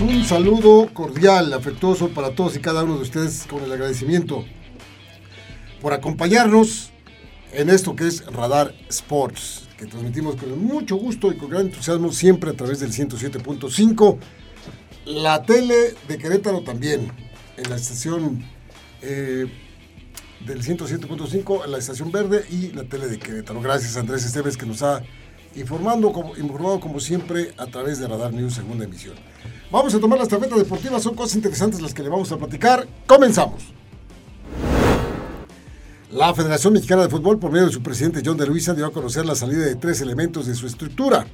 un 0.00 0.24
saludo 0.24 0.88
cordial, 0.94 1.52
afectuoso 1.52 2.08
para 2.08 2.30
todos 2.30 2.56
y 2.56 2.60
cada 2.60 2.82
uno 2.82 2.96
de 2.96 3.02
ustedes 3.02 3.46
con 3.46 3.62
el 3.62 3.70
agradecimiento 3.70 4.42
por 5.82 5.92
acompañarnos 5.92 6.92
en 7.52 7.68
esto 7.68 7.94
que 7.94 8.06
es 8.06 8.24
Radar 8.24 8.74
Sports, 8.88 9.68
que 9.76 9.84
transmitimos 9.84 10.36
con 10.36 10.64
mucho 10.64 10.96
gusto 10.96 11.30
y 11.30 11.36
con 11.36 11.50
gran 11.50 11.66
entusiasmo 11.66 12.10
siempre 12.10 12.52
a 12.52 12.54
través 12.54 12.80
del 12.80 12.90
107.5. 12.90 14.16
La 15.04 15.42
tele 15.42 15.92
de 16.08 16.16
Querétaro 16.16 16.62
también, 16.62 17.12
en 17.58 17.68
la 17.68 17.76
estación 17.76 18.46
eh, 19.02 19.44
del 20.46 20.62
107.5, 20.62 21.66
en 21.66 21.70
la 21.70 21.76
estación 21.76 22.10
verde 22.10 22.46
y 22.50 22.72
la 22.72 22.84
tele 22.84 23.08
de 23.08 23.18
Querétaro. 23.18 23.60
Gracias 23.60 23.98
Andrés 23.98 24.24
Esteves 24.24 24.56
que 24.56 24.64
nos 24.64 24.82
ha 24.82 25.02
informando 25.54 26.14
informado 26.38 26.80
como 26.80 26.98
siempre 26.98 27.52
a 27.58 27.66
través 27.66 27.98
de 27.98 28.08
Radar 28.08 28.32
News 28.32 28.54
segunda 28.54 28.86
emisión. 28.86 29.16
Vamos 29.70 29.92
a 29.94 29.98
tomar 29.98 30.18
la 30.18 30.24
estafeta 30.24 30.56
deportiva, 30.56 31.00
son 31.00 31.16
cosas 31.16 31.36
interesantes 31.36 31.80
las 31.80 31.92
que 31.92 32.02
le 32.02 32.08
vamos 32.08 32.30
a 32.30 32.36
platicar. 32.36 32.86
Comenzamos. 33.06 33.64
La 36.12 36.32
Federación 36.34 36.72
Mexicana 36.72 37.02
de 37.02 37.08
Fútbol, 37.08 37.38
por 37.38 37.50
medio 37.50 37.66
de 37.66 37.72
su 37.72 37.82
presidente 37.82 38.22
John 38.24 38.36
de 38.36 38.46
Luisa, 38.46 38.74
dio 38.74 38.86
a 38.86 38.92
conocer 38.92 39.26
la 39.26 39.34
salida 39.34 39.64
de 39.64 39.74
tres 39.74 40.00
elementos 40.00 40.46
de 40.46 40.54
su 40.54 40.66
estructura. 40.68 41.26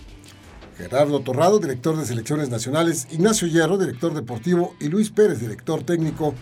Gerardo 0.78 1.20
Torrado, 1.20 1.58
director 1.58 1.96
de 1.96 2.06
selecciones 2.06 2.48
nacionales, 2.48 3.06
Ignacio 3.10 3.46
Hierro, 3.46 3.76
director 3.76 4.14
deportivo, 4.14 4.74
y 4.80 4.88
Luis 4.88 5.10
Pérez, 5.10 5.38
director 5.38 5.82
técnico 5.82 6.34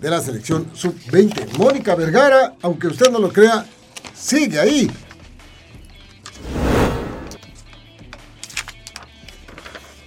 de 0.00 0.10
la 0.10 0.20
selección 0.20 0.68
sub-20. 0.72 1.58
Mónica 1.58 1.96
Vergara, 1.96 2.54
aunque 2.62 2.86
usted 2.86 3.10
no 3.10 3.18
lo 3.18 3.32
crea, 3.32 3.66
sigue 4.14 4.60
ahí. 4.60 4.88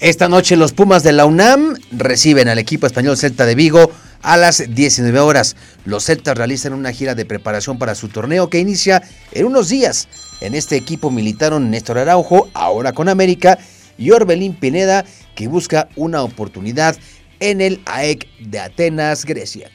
Esta 0.05 0.29
noche 0.29 0.55
los 0.55 0.71
Pumas 0.71 1.01
de 1.01 1.13
la 1.13 1.25
UNAM 1.25 1.77
reciben 1.89 2.47
al 2.47 2.59
equipo 2.59 2.85
español 2.85 3.17
Celta 3.17 3.47
de 3.47 3.55
Vigo 3.55 3.89
a 4.21 4.37
las 4.37 4.63
19 4.69 5.19
horas. 5.19 5.55
Los 5.83 6.05
Celtas 6.05 6.37
realizan 6.37 6.73
una 6.73 6.91
gira 6.91 7.15
de 7.15 7.25
preparación 7.25 7.79
para 7.79 7.95
su 7.95 8.09
torneo 8.09 8.47
que 8.47 8.59
inicia 8.59 9.01
en 9.31 9.47
unos 9.47 9.67
días. 9.67 10.07
En 10.41 10.53
este 10.53 10.75
equipo 10.75 11.09
militaron 11.09 11.71
Néstor 11.71 11.97
Araujo, 11.97 12.49
ahora 12.53 12.93
con 12.93 13.09
América, 13.09 13.57
y 13.97 14.11
Orbelín 14.11 14.53
Pineda, 14.53 15.05
que 15.33 15.47
busca 15.47 15.89
una 15.95 16.21
oportunidad 16.21 16.95
en 17.39 17.59
el 17.59 17.81
AEC 17.87 18.27
de 18.41 18.59
Atenas, 18.59 19.25
Grecia. 19.25 19.71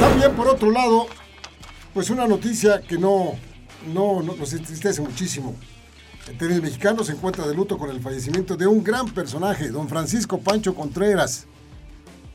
También 0.00 0.32
por 0.32 0.48
otro 0.48 0.70
lado, 0.70 1.06
pues 1.92 2.08
una 2.08 2.26
noticia 2.26 2.80
que 2.80 2.96
no, 2.96 3.34
no, 3.92 4.22
no 4.22 4.36
nos 4.36 4.54
entristece 4.54 5.02
muchísimo. 5.02 5.54
El 6.28 6.38
tenis 6.38 6.62
mexicano 6.62 7.02
se 7.02 7.12
encuentra 7.12 7.46
de 7.46 7.54
luto 7.54 7.76
con 7.76 7.90
el 7.90 8.00
fallecimiento 8.00 8.56
de 8.56 8.68
un 8.68 8.84
gran 8.84 9.10
personaje, 9.10 9.70
don 9.70 9.88
Francisco 9.88 10.38
Pancho 10.38 10.72
Contreras, 10.72 11.46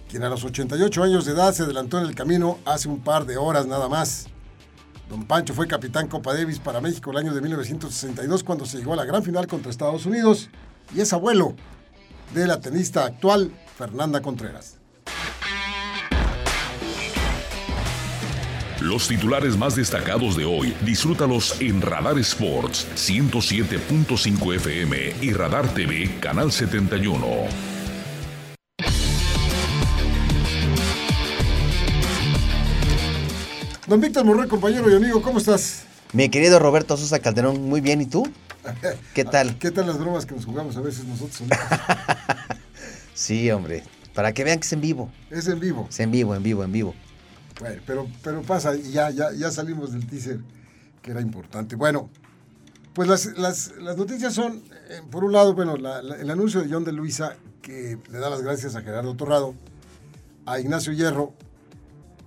quien 0.09 0.23
a 0.23 0.29
los 0.29 0.43
88 0.43 1.03
años 1.03 1.25
de 1.25 1.31
edad 1.31 1.53
se 1.53 1.63
adelantó 1.63 1.97
en 1.97 2.05
el 2.05 2.13
camino 2.13 2.59
hace 2.65 2.89
un 2.89 2.99
par 2.99 3.25
de 3.25 3.37
horas 3.37 3.65
nada 3.65 3.87
más. 3.87 4.27
Don 5.09 5.25
Pancho 5.25 5.53
fue 5.53 5.67
capitán 5.67 6.09
Copa 6.09 6.33
Davis 6.33 6.59
para 6.59 6.81
México 6.81 7.11
el 7.11 7.17
año 7.17 7.33
de 7.33 7.39
1962 7.39 8.43
cuando 8.43 8.65
se 8.65 8.77
llegó 8.77 8.91
a 8.91 8.97
la 8.97 9.05
gran 9.05 9.23
final 9.23 9.47
contra 9.47 9.71
Estados 9.71 10.05
Unidos 10.05 10.49
y 10.93 10.99
es 10.99 11.13
abuelo 11.13 11.55
de 12.33 12.45
la 12.45 12.59
tenista 12.59 13.05
actual 13.05 13.51
Fernanda 13.77 14.21
Contreras. 14.21 14.76
Los 18.81 19.07
titulares 19.07 19.57
más 19.57 19.75
destacados 19.75 20.37
de 20.37 20.45
hoy, 20.45 20.71
disfrútalos 20.85 21.59
en 21.59 21.81
Radar 21.81 22.19
Sports 22.19 22.85
107.5 22.95 24.55
FM 24.55 25.15
y 25.19 25.33
Radar 25.33 25.67
TV 25.73 26.19
Canal 26.19 26.51
71. 26.51 27.25
Don 33.87 33.99
Víctor 33.99 34.23
Morrey, 34.23 34.47
compañero 34.47 34.91
y 34.91 34.95
amigo, 34.95 35.23
¿cómo 35.23 35.39
estás? 35.39 35.85
Mi 36.13 36.29
querido 36.29 36.59
Roberto 36.59 36.97
Sosa 36.97 37.17
Calderón, 37.17 37.67
muy 37.67 37.81
bien, 37.81 38.01
¿y 38.01 38.05
tú? 38.05 38.31
¿Qué 39.15 39.25
tal? 39.25 39.57
¿Qué 39.57 39.71
tal 39.71 39.87
las 39.87 39.97
bromas 39.97 40.27
que 40.27 40.35
nos 40.35 40.45
jugamos 40.45 40.77
a 40.77 40.81
veces 40.81 41.03
nosotros? 41.05 41.49
sí, 43.15 43.49
hombre, 43.49 43.81
para 44.13 44.33
que 44.33 44.43
vean 44.43 44.59
que 44.59 44.67
es 44.67 44.73
en 44.73 44.81
vivo. 44.81 45.09
Es 45.31 45.47
en 45.47 45.59
vivo. 45.59 45.87
Es 45.89 45.99
en 45.99 46.11
vivo, 46.11 46.35
en 46.35 46.43
vivo, 46.43 46.63
en 46.63 46.71
vivo. 46.71 46.93
Bueno, 47.59 47.81
pero, 47.85 48.07
pero 48.23 48.41
pasa, 48.43 48.75
ya, 48.75 49.09
ya, 49.09 49.31
ya 49.31 49.51
salimos 49.51 49.91
del 49.91 50.07
teaser 50.07 50.39
que 51.01 51.11
era 51.11 51.21
importante. 51.21 51.75
Bueno, 51.75 52.09
pues 52.93 53.37
las, 53.37 53.73
noticias 53.77 54.33
son, 54.33 54.63
eh, 54.89 55.01
por 55.09 55.23
un 55.23 55.31
lado, 55.31 55.53
bueno, 55.53 55.75
el 55.75 56.29
anuncio 56.29 56.61
de 56.61 56.71
John 56.71 56.83
de 56.83 56.91
Luisa, 56.91 57.35
que 57.61 57.97
le 58.09 58.19
da 58.19 58.29
las 58.29 58.41
gracias 58.41 58.75
a 58.75 58.81
Gerardo 58.81 59.15
Torrado, 59.15 59.55
a 60.45 60.59
Ignacio 60.59 60.93
Hierro 60.93 61.33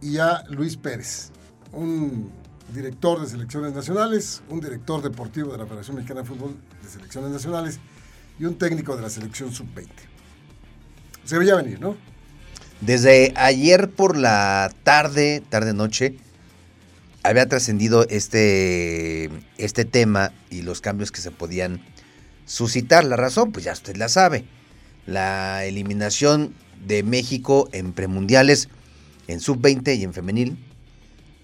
y 0.01 0.19
a 0.19 0.45
Luis 0.49 0.77
Pérez 0.77 1.31
un 1.73 2.31
director 2.73 3.21
de 3.21 3.27
selecciones 3.27 3.73
nacionales, 3.75 4.43
un 4.49 4.61
director 4.61 5.03
deportivo 5.03 5.53
de 5.53 5.59
la 5.59 5.67
Federación 5.67 5.97
Mexicana 5.97 6.23
de 6.23 6.27
Fútbol 6.27 6.57
de 6.83 6.89
Selecciones 6.89 7.31
Nacionales 7.31 7.79
y 8.39 8.45
un 8.45 8.57
técnico 8.57 8.97
de 8.97 9.03
la 9.03 9.11
selección 9.11 9.53
sub-20. 9.53 9.89
Se 11.25 11.39
veía 11.39 11.57
venir, 11.57 11.81
¿no? 11.81 11.97
Desde 12.81 13.35
ayer 13.37 13.91
por 13.91 14.17
la 14.17 14.73
tarde, 14.85 15.43
tarde-noche, 15.51 16.17
había 17.23 17.47
trascendido 17.47 18.09
este, 18.09 19.31
este 19.59 19.85
tema 19.85 20.33
y 20.49 20.63
los 20.63 20.81
cambios 20.81 21.13
que 21.13 21.21
se 21.21 21.31
podían 21.31 21.83
suscitar. 22.47 23.05
La 23.05 23.17
razón, 23.17 23.53
pues 23.53 23.67
ya 23.67 23.73
usted 23.73 23.97
la 23.97 24.09
sabe. 24.09 24.47
La 25.07 25.67
eliminación 25.67 26.55
de 26.87 27.03
México 27.03 27.69
en 27.73 27.93
premundiales, 27.93 28.71
en 29.29 29.41
sub-20 29.41 29.99
y 29.99 30.05
en 30.05 30.15
femenil, 30.15 30.59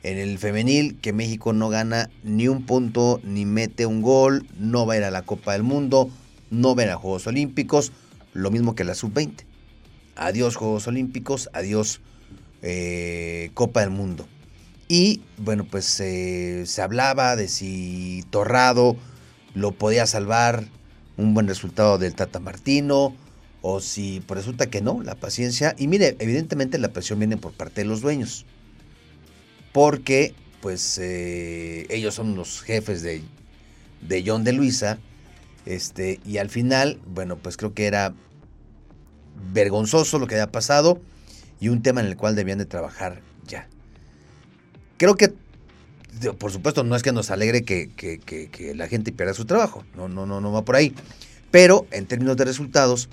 en 0.04 0.16
el 0.16 0.38
femenil 0.38 0.98
que 1.03 1.12
México 1.12 1.53
no 1.53 1.68
gana 1.68 2.08
ni 2.22 2.48
un 2.48 2.64
punto, 2.64 3.20
ni 3.24 3.44
mete 3.44 3.84
un 3.84 4.00
gol, 4.00 4.47
no 4.58 4.86
va 4.86 4.94
a 4.94 4.97
ir 4.97 5.04
a 5.04 5.10
la 5.10 5.22
Copa 5.22 5.53
del 5.53 5.64
Mundo, 5.64 6.08
no 6.50 6.74
va 6.74 6.82
a 6.82 6.86
ir 6.86 6.91
a 6.92 6.97
Juegos 6.97 7.26
Olímpicos, 7.26 7.92
lo 8.32 8.50
mismo 8.50 8.74
que 8.74 8.84
la 8.84 8.94
sub-20. 8.94 9.44
Adiós 10.16 10.56
Juegos 10.56 10.87
Olímpicos, 10.87 11.49
adiós 11.53 12.00
eh, 12.62 13.50
Copa 13.54 13.81
del 13.81 13.91
Mundo. 13.91 14.27
Y 14.88 15.22
bueno, 15.38 15.66
pues 15.71 16.00
eh, 16.00 16.65
se 16.66 16.82
hablaba 16.82 17.37
de 17.37 17.49
si 17.49 18.25
Torrado 18.31 18.97
lo 19.54 19.72
podía 19.72 20.06
salvar 20.06 20.65
un 21.16 21.34
buen 21.34 21.49
resultado 21.49 21.99
del 21.99 22.15
Tata 22.15 22.41
Martino, 22.41 23.15
o 23.62 23.81
si 23.81 24.22
pues 24.27 24.38
resulta 24.38 24.66
que 24.66 24.81
no, 24.81 25.03
la 25.03 25.15
paciencia. 25.15 25.75
Y 25.78 25.88
mire, 25.88 26.16
evidentemente 26.19 26.78
la 26.78 26.93
presión 26.93 27.19
viene 27.19 27.37
por 27.37 27.53
parte 27.53 27.83
de 27.83 27.87
los 27.87 28.00
dueños 28.00 28.47
porque 29.77 30.33
pues 30.62 30.98
eh, 31.03 31.87
ellos 31.91 32.15
son 32.15 32.34
los 32.34 32.62
jefes 32.62 33.03
de, 33.03 33.21
de 34.00 34.25
John 34.27 34.43
de 34.43 34.54
Luisa, 34.54 34.98
este, 35.66 36.19
y 36.25 36.38
al 36.38 36.48
final, 36.48 36.98
bueno, 37.06 37.37
pues 37.37 37.59
creo 37.59 37.75
que 37.75 37.84
era 37.84 38.15
vergonzoso 39.52 40.19
lo 40.19 40.26
que 40.26 40.34
había 40.34 40.52
pasado 40.52 41.00
y 41.60 41.69
un 41.69 41.82
tema 41.82 42.00
en 42.00 42.06
el 42.06 42.16
cual 42.16 42.36
debían 42.36 42.58
de 42.58 42.66
trabajar 42.66 43.22
ya. 43.47 43.69
Creo 44.97 45.14
que, 45.16 45.34
por 46.38 46.50
supuesto, 46.52 46.84
no 46.84 46.97
es 46.97 47.02
que 47.02 47.12
nos 47.12 47.30
alegre 47.30 47.64
que, 47.64 47.91
que 47.94 48.74
la 48.74 48.88
gente 48.88 49.12
pierda 49.12 49.34
su 49.34 49.44
trabajo, 49.44 49.84
no, 49.94 50.08
no, 50.08 50.26
no, 50.26 50.41
no 50.41 50.52
va 50.52 50.64
por 50.64 50.76
ahí, 50.76 50.94
pero 51.50 51.86
en 51.91 52.06
términos 52.06 52.36
de 52.36 52.44
resultados, 52.44 53.08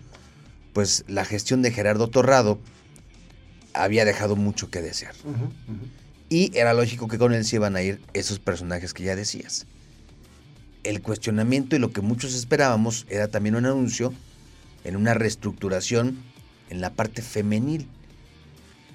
pues 0.74 1.06
la 1.08 1.26
gestión 1.26 1.62
de 1.62 1.72
Gerardo 1.72 2.08
Torrado 2.08 2.60
había 3.74 4.06
dejado 4.06 4.36
mucho 4.36 4.70
que 4.70 4.82
desear. 4.82 5.16
Y 6.30 6.52
era 6.58 6.74
lógico 6.74 7.08
que 7.08 7.18
con 7.18 7.34
él 7.34 7.46
se 7.46 7.58
iban 7.58 7.76
a 7.76 7.82
ir 7.82 8.02
esos 8.14 8.40
personajes 8.40 8.94
que 8.94 9.04
ya 9.04 9.16
decías. 9.16 9.68
El 10.84 11.02
cuestionamiento 11.02 11.76
y 11.76 11.80
lo 11.80 11.92
que 11.92 12.02
muchos 12.02 12.34
esperábamos 12.34 13.06
era 13.10 13.28
también 13.28 13.56
un 13.56 13.66
anuncio 13.66 14.14
en 14.84 14.96
una 14.96 15.14
reestructuración 15.14 16.18
en 16.70 16.82
la 16.82 16.92
parte 16.92 17.22
femenil. 17.22 17.88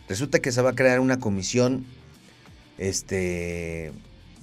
Resulta 0.09 0.41
que 0.41 0.53
se 0.53 0.63
va 0.63 0.71
a 0.71 0.75
crear 0.75 1.01
una 1.01 1.19
comisión 1.19 1.85
este, 2.79 3.93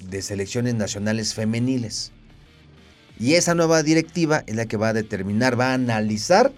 de 0.09 0.21
selecciones 0.21 0.75
nacionales 0.75 1.33
femeniles. 1.33 2.11
Y 3.19 3.33
esa 3.33 3.55
nueva 3.55 3.81
directiva 3.81 4.43
es 4.45 4.55
la 4.55 4.65
que 4.65 4.77
va 4.77 4.89
a 4.89 4.93
determinar, 4.93 5.59
va 5.59 5.71
a 5.71 5.73
analizar 5.73 6.51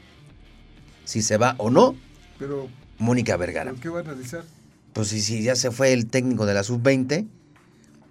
si 1.06 1.22
se 1.22 1.38
va 1.38 1.56
o 1.57 1.69
no 1.69 1.95
Pero, 2.39 2.68
Mónica 2.98 3.38
Vergara. 3.38 3.74
¿Qué 3.81 3.89
va 3.89 4.00
a 4.00 4.01
analizar? 4.01 4.44
Pues 4.94 5.10
si, 5.10 5.44
ya 5.44 5.56
se 5.56 5.72
fue 5.72 5.94
el 5.94 6.07
técnico 6.07 6.45
de 6.45 6.56
la 6.56 6.63
sub-20, 6.63 7.28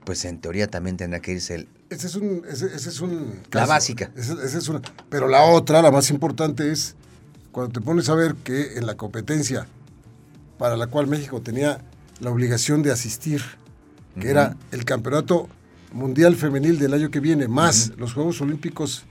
pues 0.06 0.24
en 0.24 0.38
teoría 0.40 0.68
también 0.68 0.96
tendrá 0.96 1.20
que 1.20 1.32
irse 1.32 1.56
el... 1.56 1.68
Ese 1.90 2.06
es 2.06 2.14
un... 2.14 2.42
Ese, 2.48 2.66
es 2.74 3.00
un 3.00 3.40
La 3.50 3.66
básica. 3.66 4.10
es 4.16 4.68
una, 4.68 4.80
pero 5.10 5.26
la 5.28 5.42
otra, 5.42 5.82
la 5.82 5.90
más 5.90 6.10
importante 6.10 6.70
es 6.70 6.94
cuando 7.50 7.72
te 7.72 7.84
pones 7.84 8.08
a 8.08 8.14
ver 8.14 8.36
que 8.36 8.78
en 8.78 8.86
la 8.86 8.96
competencia 8.96 9.66
para 10.58 10.76
la 10.76 10.86
cual 10.86 11.08
México 11.08 11.42
tenía 11.42 11.80
la 12.20 12.30
obligación 12.30 12.82
de 12.84 12.92
asistir, 12.92 13.42
que 14.20 14.30
era 14.30 14.56
el 14.70 14.84
Campeonato 14.84 15.48
Mundial 15.92 16.36
Femenil 16.36 16.78
del 16.78 16.94
año 16.94 17.10
que 17.10 17.18
viene, 17.20 17.48
más 17.48 17.92
los 17.98 18.12
Juegos 18.14 18.40
Olímpicos 18.40 19.04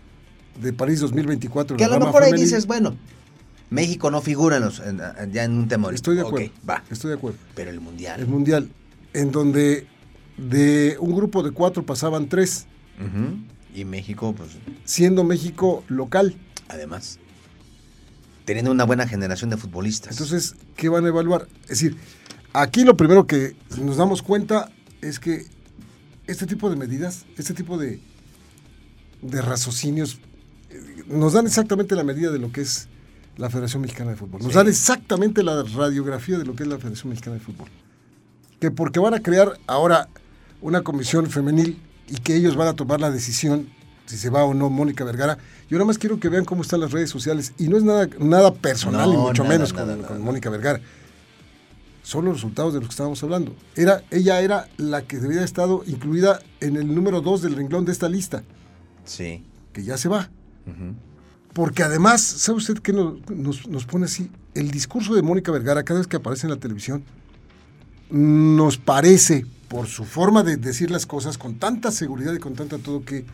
de 0.62 0.72
París 0.74 1.02
2024. 1.02 1.76
Que 1.78 1.84
a 1.84 1.90
lo 1.90 2.00
mejor 2.00 2.24
ahí 2.24 2.32
dices, 2.34 2.66
bueno, 2.68 2.96
México 3.70 4.10
no 4.12 4.22
figura 4.22 4.58
en 4.58 4.64
los, 4.64 4.80
en- 4.80 5.02
en- 5.20 5.32
ya 5.34 5.44
en 5.44 5.52
un 5.52 5.58
olímpico. 5.66 5.90
Estoy 5.92 6.16
de 6.16 6.22
acuerdo. 6.22 6.50
va. 6.70 6.84
Estoy 6.90 7.10
de 7.10 7.18
acuerdo. 7.18 7.38
Pero 7.54 7.70
el 7.72 7.82
mundial. 7.82 8.22
El 8.22 8.28
mundial, 8.28 8.70
en 9.14 9.32
donde 9.32 9.88
de 10.38 10.98
un 11.00 11.16
grupo 11.16 11.44
de 11.44 11.52
cuatro 11.52 11.86
pasaban 11.86 12.28
tres. 12.30 12.68
Y 13.74 13.84
México, 13.86 14.34
pues, 14.36 14.52
siendo 14.86 15.24
México 15.24 15.84
local. 15.88 16.36
además. 16.68 17.20
Teniendo 18.46 18.72
una 18.72 18.84
buena 18.86 19.08
generación 19.08 19.50
de 19.50 19.58
futbolistas. 19.58 20.12
Entonces, 20.12 20.56
¿qué 20.76 20.88
van 20.90 21.04
a 21.06 21.08
evaluar? 21.10 21.48
Es 21.64 21.70
decir, 21.70 21.98
aquí 22.54 22.84
lo 22.84 22.96
primero 22.96 23.26
que 23.28 23.56
nos 23.82 23.98
damos 23.98 24.22
cuenta 24.22 24.72
es 25.02 25.20
que 25.20 25.46
este 26.28 26.46
tipo 26.46 26.70
de 26.70 26.76
medidas, 26.76 27.26
este 27.38 27.54
tipo 27.54 27.78
de, 27.78 28.00
de 29.22 29.42
raciocinios, 29.42 30.20
eh, 30.70 31.04
nos 31.08 31.34
dan 31.34 31.46
exactamente 31.48 31.96
la 31.96 32.04
medida 32.04 32.32
de 32.32 32.40
lo 32.40 32.52
que 32.52 32.62
es 32.62 32.88
la 33.38 33.50
Federación 33.50 33.82
Mexicana 33.82 34.12
de 34.12 34.18
Fútbol. 34.18 34.42
Nos 34.42 34.52
Sí. 34.52 34.58
dan 34.58 34.68
exactamente 34.68 35.44
la 35.44 35.64
radiografía 35.64 36.38
de 36.38 36.46
lo 36.46 36.56
que 36.56 36.64
es 36.64 36.70
la 36.70 36.78
Federación 36.78 37.10
Mexicana 37.10 37.36
de 37.36 37.42
Fútbol. 37.42 37.68
Que 38.60 38.72
porque 38.72 39.00
van 39.00 39.14
a 39.16 39.22
crear 39.22 39.60
ahora 39.68 40.08
una 40.62 40.82
comisión 40.82 41.28
femenil 41.30 41.80
y 42.08 42.16
que 42.18 42.36
ellos 42.36 42.56
van 42.56 42.68
a 42.68 42.74
tomar 42.74 43.00
la 43.02 43.12
decisión 43.12 43.68
si 44.06 44.18
se 44.18 44.30
va 44.30 44.44
o 44.44 44.54
no 44.54 44.70
Mónica 44.70 45.04
Vergara. 45.04 45.38
Yo 45.70 45.78
nada 45.78 45.86
más 45.86 45.98
quiero 45.98 46.20
que 46.20 46.30
vean 46.30 46.46
cómo 46.46 46.62
están 46.62 46.80
las 46.80 46.92
redes 46.92 47.10
sociales 47.10 47.54
y 47.58 47.68
no 47.68 47.78
es 47.78 47.84
nada, 47.84 48.08
nada 48.20 48.54
personal, 48.54 49.08
No, 49.10 49.16
ni 49.16 49.18
mucho 49.22 49.44
nada, 49.44 49.56
menos 49.56 49.74
nada, 49.74 49.98
con, 50.08 50.22
Mónica 50.22 50.50
Vergara. 50.52 50.80
Son 52.04 52.24
los 52.26 52.36
resultados 52.36 52.74
de 52.76 52.80
los 52.82 52.90
que 52.90 52.94
estábamos 52.94 53.24
hablando. 53.24 53.56
Era, 53.76 54.04
ella 54.12 54.40
era 54.42 54.70
la 54.78 55.02
que 55.02 55.16
debía 55.18 55.38
haber 55.38 55.46
estado 55.46 55.84
incluida 55.88 56.40
en 56.60 56.76
el 56.76 56.94
número 56.94 57.22
2 57.22 57.42
del 57.42 57.56
renglón 57.56 57.84
de 57.86 57.94
esta 57.94 58.08
lista, 58.08 58.44
Sí. 59.06 59.44
que 59.74 59.84
ya 59.84 59.98
se 59.98 60.08
va. 60.08 60.30
Porque 61.54 61.82
además, 61.82 62.22
¿sabe 62.22 62.60
usted 62.60 62.78
qué 62.78 62.94
nos, 62.94 63.28
nos- 63.30 63.68
nos 63.68 63.86
pone 63.86 64.06
así? 64.06 64.30
El 64.54 64.70
discurso 64.70 65.16
de 65.16 65.24
Mónica 65.24 65.52
Vergara, 65.52 65.82
cada 65.84 66.00
vez 66.00 66.06
que 66.08 66.18
aparece 66.18 66.46
en 66.46 66.52
la 66.52 66.58
televisión, 66.60 67.04
nos 68.12 68.78
parece, 68.78 69.46
por 69.68 69.88
su 69.88 70.06
forma 70.06 70.44
de 70.44 70.58
decir 70.58 70.92
las 70.92 71.06
cosas, 71.06 71.38
con 71.38 71.56
tanta 71.56 71.92
seguridad 71.92 72.34
y 72.34 72.40
con 72.40 72.54
tanta 72.54 72.78
todo, 72.78 73.04
que 73.04 73.26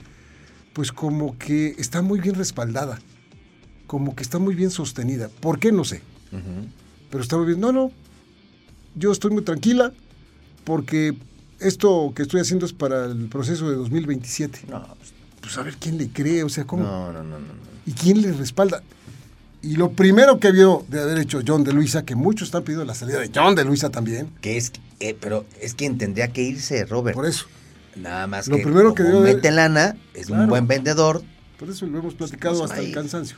pues 0.74 0.92
como 0.92 1.38
que 1.38 1.76
está 1.78 2.02
muy 2.02 2.20
bien 2.20 2.36
respaldada, 2.36 3.00
como 3.88 4.16
que 4.16 4.24
está 4.24 4.40
muy 4.40 4.56
bien 4.56 4.72
sostenida. 4.72 5.30
¿Por 5.42 5.60
qué? 5.60 5.72
No 5.72 5.84
sé. 5.84 6.02
Pero 7.10 7.24
está 7.24 7.38
muy 7.38 7.46
bien. 7.48 7.60
No, 7.60 7.72
no, 7.72 7.92
yo 8.96 9.12
estoy 9.12 9.32
muy 9.32 9.44
tranquila 9.44 9.92
porque 10.64 11.14
esto 11.60 12.14
que 12.16 12.22
estoy 12.24 12.40
haciendo 12.42 12.66
es 12.66 12.74
para 12.74 13.06
el 13.06 13.28
proceso 13.28 13.70
de 13.70 13.76
2027. 13.76 14.66
No, 14.70 14.86
pues, 14.96 15.14
Pues 15.42 15.58
a 15.58 15.64
ver 15.64 15.76
quién 15.78 15.98
le 15.98 16.10
cree, 16.10 16.44
o 16.44 16.50
sea, 16.50 16.66
¿cómo? 16.66 16.84
no, 16.84 17.12
no, 17.12 17.24
no, 17.24 17.40
no. 17.40 17.72
¿Y 17.86 17.92
quién 17.94 18.22
le 18.22 18.32
respalda? 18.32 18.82
Y 19.64 19.76
lo 19.76 19.92
primero 19.92 20.40
que 20.40 20.52
vio 20.52 20.86
de 20.90 21.02
haber 21.02 21.20
hecho 21.20 21.42
John 21.46 21.64
de 21.64 21.72
Luisa, 21.74 22.04
que 22.04 22.16
muchos 22.16 22.48
están 22.48 22.64
pidiendo 22.64 22.84
la 22.86 22.96
salida 22.96 23.20
de 23.20 23.30
John 23.34 23.54
de 23.56 23.64
Luisa 23.64 23.90
también, 23.90 24.30
Que 24.42 24.58
es, 24.58 24.72
eh, 25.00 25.16
pero 25.20 25.46
es 25.60 25.76
quien 25.76 25.98
tendría 25.98 26.30
que 26.30 26.42
irse, 26.42 26.86
Robert. 26.86 27.16
por 27.16 27.26
eso, 27.28 27.46
Nada 27.96 28.26
más 28.26 28.48
Lo 28.48 28.56
que 28.58 28.64
primero 28.64 28.94
que 28.96 29.04
como 29.04 29.20
mete 29.20 29.52
lana, 29.52 29.98
es 30.14 30.30
un 30.30 30.48
buen 30.48 30.66
vendedor. 30.68 31.22
por 31.60 31.70
eso 31.70 31.86
lo 31.86 32.00
hemos 32.00 32.16
platicado 32.16 32.60
Pues, 32.60 32.72
hasta 32.72 32.82
el 32.84 32.92
cansancio. 32.94 33.38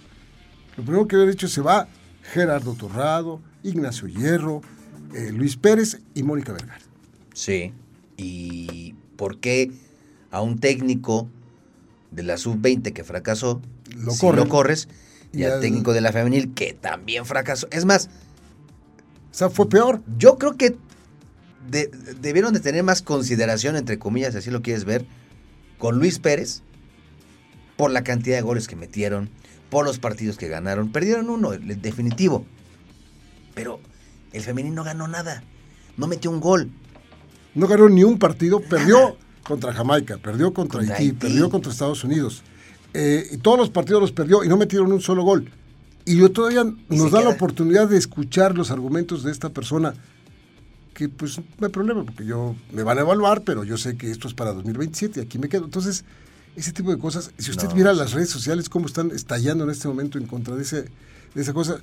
Lo 0.78 0.84
primero 0.84 1.08
que 1.08 1.16
haber 1.18 1.30
hecho 1.30 1.48
se 1.48 1.62
va 1.62 1.88
Gerardo 2.34 2.74
Torrado, 2.74 3.42
Ignacio 3.64 4.08
Hierro, 4.08 4.62
eh, 5.14 5.32
Luis 5.34 5.58
Pérez 5.58 6.00
y 6.14 6.24
Mónica 6.24 6.54
Vergara. 6.54 6.80
Sí. 7.34 7.74
¿Y 8.16 8.94
por 9.18 9.40
qué 9.40 9.72
a 10.32 10.42
un 10.42 10.60
técnico 10.60 11.28
de 12.12 12.24
la 12.24 12.38
sub-20 12.38 12.94
que 12.94 13.04
fracasó, 13.04 13.62
Lo 13.98 14.12
si 14.12 14.32
lo 14.32 14.48
corres, 14.48 14.88
y, 15.34 15.44
al 15.44 15.60
técnico 15.62 15.94
de 15.94 16.02
la 16.02 16.12
femenil 16.12 16.54
que 16.54 16.74
también 16.74 17.26
fracasó? 17.26 17.68
Es 17.72 17.86
más, 17.86 18.10
O 19.32 19.36
sea, 19.36 19.50
fue 19.50 19.68
peor. 19.68 20.02
yo 20.18 20.38
creo 20.38 20.56
que 20.58 20.76
de- 21.70 21.90
debieron 22.22 22.54
de 22.54 22.60
tener 22.60 22.84
más 22.84 23.02
consideración, 23.02 23.76
entre 23.76 23.98
comillas, 24.00 24.34
si 24.34 24.40
así 24.40 24.52
lo 24.52 24.62
quieres 24.62 24.86
ver, 24.86 25.06
con 25.80 25.98
Luis 25.98 26.20
Pérez, 26.20 26.62
por 27.78 27.90
la 27.92 28.04
cantidad 28.04 28.36
de 28.38 28.42
goles 28.44 28.68
que 28.68 28.76
metieron, 28.76 29.30
por 29.70 29.86
los 29.86 29.98
partidos 29.98 30.38
que 30.38 30.48
ganaron. 30.48 30.92
Perdieron 30.92 31.30
uno, 31.30 31.54
el 31.54 31.82
definitivo. 31.82 32.46
Pero 33.56 33.80
el 34.34 34.42
femenino 34.44 34.84
ganó 34.84 35.08
nada. 35.08 35.44
No 35.98 36.08
metió 36.08 36.30
un 36.30 36.40
gol. 36.40 36.70
No 37.56 37.68
ganó 37.68 37.90
ni 37.90 38.04
un 38.04 38.20
partido, 38.20 38.60
perdió 38.62 39.18
contra 39.44 39.74
Jamaica, 39.74 40.18
perdió 40.18 40.54
contra, 40.54 40.80
Contra 40.80 40.96
Haití, 40.96 41.10
Haití. 41.10 41.18
perdió 41.20 41.50
contra 41.50 41.72
Estados 41.72 42.04
Unidos. 42.04 42.44
Eh, 42.94 43.28
y 43.32 43.38
todos 43.38 43.58
los 43.58 43.70
partidos 43.70 44.02
los 44.02 44.12
perdió 44.12 44.44
y 44.44 44.48
no 44.48 44.58
metieron 44.58 44.92
un 44.92 45.02
solo 45.02 45.24
gol. 45.24 45.50
Y 46.06 46.18
yo 46.18 46.32
todavía 46.32 46.64
Y 46.90 46.98
nos 46.98 47.12
da 47.12 47.20
la 47.22 47.26
queda. 47.28 47.36
oportunidad 47.36 47.88
de 47.90 47.98
escuchar 47.98 48.56
los 48.56 48.72
argumentos 48.72 49.24
de 49.24 49.32
esta 49.32 49.50
persona, 49.50 49.94
que 50.94 51.10
pues 51.10 51.38
no 51.40 51.66
hay 51.66 51.72
problema, 51.72 52.04
porque 52.04 52.26
yo 52.26 52.56
me 52.72 52.84
van 52.84 52.98
a 53.00 53.02
evaluar, 53.02 53.44
pero 53.44 53.64
yo 53.64 53.78
sé 53.78 53.96
que 53.98 54.12
esto 54.12 54.28
es 54.28 54.34
para 54.34 54.54
2027 54.54 55.20
y 55.20 55.24
aquí 55.24 55.40
me 55.40 55.50
quedo. 55.50 55.66
Entonces, 55.66 56.06
ese 56.56 56.72
tipo 56.72 56.92
de 56.92 57.00
cosas, 57.00 57.32
si 57.38 57.50
usted 57.50 57.70
No, 57.70 57.74
viera 57.76 57.94
sí. 57.94 57.98
las 58.00 58.12
redes 58.12 58.30
sociales, 58.30 58.70
cómo 58.70 58.86
están 58.86 59.10
estallando 59.12 59.64
en 59.64 59.72
este 59.72 59.88
momento 59.88 60.18
en 60.20 60.28
contra 60.28 60.56
de, 60.56 60.62
ese, 60.62 60.84
de 61.34 61.42
esa 61.42 61.54
cosa, 61.54 61.78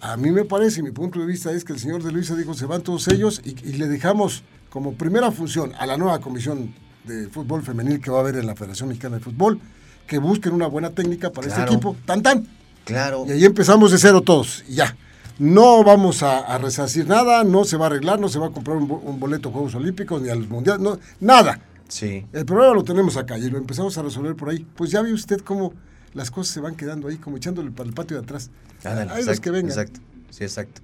a 0.00 0.16
mí 0.16 0.30
me 0.30 0.44
parece, 0.44 0.82
mi 0.82 0.92
punto 0.92 1.18
de 1.20 1.26
vista 1.26 1.52
es 1.52 1.64
que 1.64 1.72
el 1.74 1.78
señor 1.80 2.02
de 2.02 2.12
Luisa 2.12 2.36
dijo, 2.36 2.54
se 2.54 2.64
van 2.64 2.82
todos 2.82 3.08
ellos 3.08 3.42
y, 3.44 3.50
y 3.68 3.72
le 3.74 3.88
dejamos 3.88 4.44
como 4.70 4.94
primera 4.94 5.30
función 5.32 5.72
a 5.78 5.84
la 5.86 5.96
nueva 5.98 6.20
comisión 6.20 6.72
de 7.04 7.28
fútbol 7.28 7.62
femenil 7.62 8.00
que 8.00 8.10
va 8.10 8.18
a 8.18 8.20
haber 8.20 8.36
en 8.36 8.46
la 8.46 8.54
Federación 8.54 8.88
Mexicana 8.90 9.16
de 9.16 9.22
Fútbol, 9.22 9.58
que 10.08 10.18
busquen 10.18 10.52
una 10.54 10.66
buena 10.66 10.90
técnica 10.90 11.30
para 11.30 11.46
Claro. 11.46 11.62
este 11.62 11.74
equipo, 11.74 11.96
tan 12.04 12.22
tan. 12.22 12.46
Claro. 12.84 13.24
Y 13.28 13.30
ahí 13.32 13.44
empezamos 13.44 13.92
de 13.92 13.98
cero 13.98 14.22
todos, 14.22 14.64
y 14.68 14.74
ya. 14.74 14.96
No 15.38 15.84
vamos 15.84 16.24
a, 16.24 16.38
a 16.40 16.58
resarcir 16.58 17.06
nada, 17.06 17.44
no 17.44 17.64
se 17.64 17.76
va 17.76 17.84
a 17.84 17.88
arreglar, 17.90 18.18
no 18.18 18.28
se 18.28 18.40
va 18.40 18.48
a 18.48 18.50
comprar 18.50 18.76
un, 18.76 18.88
bo- 18.88 18.98
un 19.04 19.20
boleto 19.20 19.50
a 19.50 19.52
Juegos 19.52 19.74
Olímpicos 19.76 20.20
ni 20.20 20.30
a 20.30 20.34
los 20.34 20.48
Mundiales, 20.48 20.82
no, 20.82 20.98
nada. 21.20 21.60
Sí. 21.86 22.26
El 22.32 22.44
problema 22.44 22.74
lo 22.74 22.82
tenemos 22.82 23.16
acá 23.16 23.38
y 23.38 23.48
lo 23.48 23.56
empezamos 23.58 23.96
a 23.98 24.02
resolver 24.02 24.34
por 24.34 24.48
ahí. 24.48 24.66
Pues 24.74 24.90
ya 24.90 25.00
ve 25.00 25.12
usted 25.12 25.40
cómo 25.42 25.72
las 26.12 26.30
cosas 26.32 26.52
se 26.52 26.60
van 26.60 26.74
quedando 26.74 27.06
ahí, 27.08 27.16
como 27.18 27.36
echándole 27.36 27.70
para 27.70 27.88
el 27.88 27.94
patio 27.94 28.16
de 28.16 28.24
atrás. 28.24 28.50
Ándale, 28.82 29.02
Ahí 29.12 29.18
los 29.18 29.18
exacto, 29.28 29.42
que 29.42 29.50
vengan. 29.52 29.70
Exacto. 29.70 30.00
Sí, 30.30 30.42
exacto. 30.44 30.80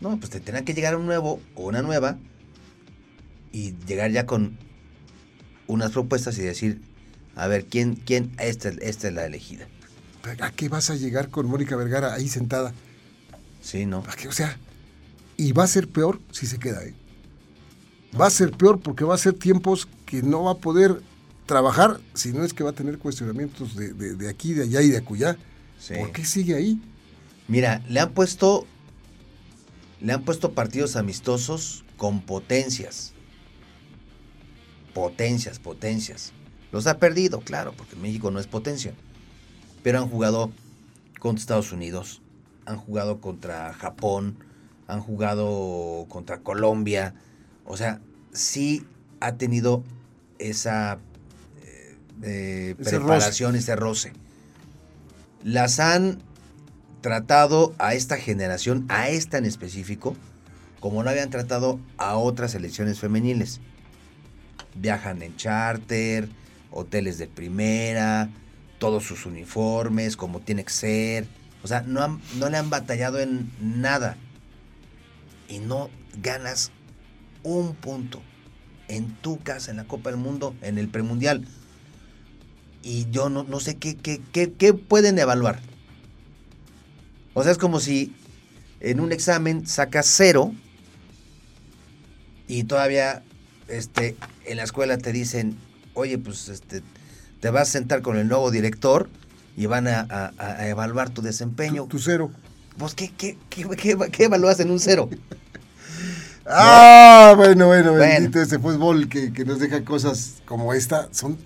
No, 0.00 0.16
pues 0.18 0.30
te 0.30 0.40
tendrá 0.40 0.64
que 0.64 0.74
llegar 0.74 0.96
un 0.96 1.06
nuevo 1.06 1.40
o 1.54 1.66
una 1.68 1.80
nueva 1.82 2.16
y 3.52 3.74
llegar 3.86 4.10
ya 4.10 4.26
con 4.26 4.58
unas 5.66 5.90
propuestas 5.92 6.36
y 6.38 6.42
decir, 6.42 6.80
a 7.42 7.48
ver, 7.48 7.64
¿quién, 7.66 7.94
quién, 7.96 8.32
esta, 8.38 8.68
esta 8.68 9.08
es 9.08 9.14
la 9.14 9.26
elegida? 9.26 9.66
¿A 10.40 10.50
qué 10.52 10.68
vas 10.68 10.90
a 10.90 10.96
llegar 10.96 11.30
con 11.30 11.46
Mónica 11.46 11.76
Vergara 11.76 12.12
ahí 12.14 12.28
sentada? 12.28 12.74
Sí, 13.62 13.86
¿no? 13.86 14.04
¿A 14.08 14.14
qué? 14.16 14.28
O 14.28 14.32
sea, 14.32 14.58
y 15.36 15.52
va 15.52 15.64
a 15.64 15.66
ser 15.66 15.88
peor 15.88 16.20
si 16.30 16.46
se 16.46 16.58
queda, 16.58 16.84
¿eh? 16.84 16.94
Va 18.20 18.26
a 18.26 18.30
ser 18.30 18.50
peor 18.52 18.80
porque 18.80 19.04
va 19.04 19.14
a 19.14 19.18
ser 19.18 19.34
tiempos 19.34 19.88
que 20.04 20.22
no 20.22 20.44
va 20.44 20.52
a 20.52 20.58
poder 20.58 21.00
trabajar, 21.46 22.00
si 22.14 22.32
no 22.32 22.44
es 22.44 22.52
que 22.52 22.62
va 22.64 22.70
a 22.70 22.74
tener 22.74 22.98
cuestionamientos 22.98 23.74
de, 23.76 23.92
de- 23.92 24.14
de 24.14 24.28
aquí, 24.28 24.52
de 24.52 24.64
allá 24.64 24.82
y 24.82 24.90
de 24.90 24.98
acullá. 24.98 25.36
Sí. 25.78 25.94
¿Por 25.94 26.12
qué 26.12 26.24
sigue 26.24 26.54
ahí? 26.54 26.80
Mira, 27.48 27.82
le 27.88 28.00
han 28.00 28.10
puesto, 28.12 28.66
le 30.00 30.12
han 30.12 30.22
puesto 30.24 30.52
partidos 30.52 30.96
amistosos 30.96 31.84
con 31.96 32.20
potencias. 32.20 33.12
Potencias, 34.94 35.58
potencias. 35.58 36.32
Los 36.72 36.86
ha 36.86 36.98
perdido, 36.98 37.40
claro, 37.40 37.72
porque 37.76 37.96
México 37.96 38.30
no 38.30 38.38
es 38.38 38.46
potencia. 38.46 38.94
Pero 39.82 39.98
han 39.98 40.08
jugado 40.08 40.52
contra 41.18 41.40
Estados 41.40 41.72
Unidos, 41.72 42.22
han 42.66 42.76
jugado 42.76 43.20
contra 43.20 43.72
Japón, 43.72 44.36
han 44.86 45.00
jugado 45.00 46.06
contra 46.08 46.38
Colombia. 46.40 47.14
O 47.64 47.76
sea, 47.76 48.00
sí 48.32 48.84
ha 49.20 49.34
tenido 49.34 49.82
esa 50.38 50.98
eh, 51.62 51.96
eh, 52.22 52.74
Ese 52.78 52.98
preparación, 52.98 53.56
ese 53.56 53.76
roce. 53.76 54.12
Las 55.42 55.80
han 55.80 56.18
tratado 57.00 57.74
a 57.78 57.94
esta 57.94 58.16
generación, 58.16 58.84
a 58.88 59.08
esta 59.08 59.38
en 59.38 59.46
específico, 59.46 60.16
como 60.80 61.02
no 61.02 61.10
habían 61.10 61.30
tratado 61.30 61.80
a 61.96 62.16
otras 62.16 62.52
selecciones 62.52 62.98
femeniles. 63.00 63.60
Viajan 64.74 65.22
en 65.22 65.36
charter, 65.36 66.28
hoteles 66.70 67.18
de 67.18 67.26
primera, 67.26 68.30
todos 68.78 69.04
sus 69.04 69.26
uniformes, 69.26 70.16
como 70.16 70.40
tiene 70.40 70.64
que 70.64 70.72
ser. 70.72 71.26
O 71.62 71.68
sea, 71.68 71.82
no, 71.82 72.02
han- 72.02 72.20
no 72.38 72.48
le 72.48 72.56
han 72.56 72.70
batallado 72.70 73.18
en 73.18 73.50
nada. 73.60 74.16
Y 75.48 75.58
no 75.58 75.90
ganas 76.22 76.70
un 77.42 77.74
punto 77.74 78.22
en 78.88 79.14
tu 79.16 79.38
casa, 79.38 79.70
en 79.70 79.76
la 79.76 79.84
Copa 79.84 80.10
del 80.10 80.18
Mundo, 80.18 80.54
en 80.62 80.78
el 80.78 80.88
premundial. 80.88 81.44
Y 82.82 83.06
yo 83.10 83.28
no, 83.28 83.42
no 83.44 83.60
sé 83.60 83.76
qué, 83.76 83.94
qué, 83.96 84.20
qué, 84.32 84.52
qué 84.52 84.72
pueden 84.74 85.18
evaluar. 85.18 85.60
O 87.34 87.42
sea, 87.42 87.52
es 87.52 87.58
como 87.58 87.78
si 87.80 88.12
en 88.80 89.00
un 89.00 89.12
examen 89.12 89.66
sacas 89.66 90.06
cero 90.08 90.52
y 92.48 92.64
todavía 92.64 93.22
este, 93.68 94.16
en 94.46 94.56
la 94.56 94.64
escuela 94.64 94.98
te 94.98 95.12
dicen, 95.12 95.56
oye, 95.94 96.18
pues 96.18 96.48
este, 96.48 96.82
te 97.40 97.50
vas 97.50 97.68
a 97.68 97.72
sentar 97.72 98.02
con 98.02 98.16
el 98.16 98.28
nuevo 98.28 98.50
director 98.50 99.08
y 99.56 99.66
van 99.66 99.88
a, 99.88 100.00
a- 100.10 100.32
a 100.38 100.68
evaluar 100.68 101.10
tu 101.10 101.22
desempeño. 101.22 101.82
Tu, 101.84 101.88
tu 101.88 101.98
cero. 101.98 102.30
¿Vos 102.78 102.94
qué, 102.94 103.10
qué, 103.16 103.36
qué, 103.50 103.66
qué, 103.76 103.96
qué 104.10 104.24
evalúas 104.24 104.60
en 104.60 104.70
un 104.70 104.78
cero? 104.80 105.08
Ah, 106.46 107.34
bueno, 107.36 107.66
bueno, 107.66 107.92
bendito 107.94 108.40
este 108.40 108.58
fútbol 108.58 109.08
que, 109.08 109.32
que, 109.32 109.44
nos 109.44 109.60
deja 109.60 109.84
cosas 109.84 110.36
como 110.46 110.72
esta. 110.74 111.08
Son 111.12 111.38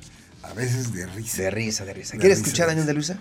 a 0.42 0.52
veces 0.54 0.92
de 0.94 1.06
risa. 1.06 1.42
De 1.42 1.50
risa, 1.50 1.84
de 1.84 1.94
risa. 1.94 2.16
¿Quieres 2.16 2.38
escuchar 2.38 2.70
a 2.70 2.74
John 2.74 2.86
de 2.86 2.94
Luisa? 2.94 3.18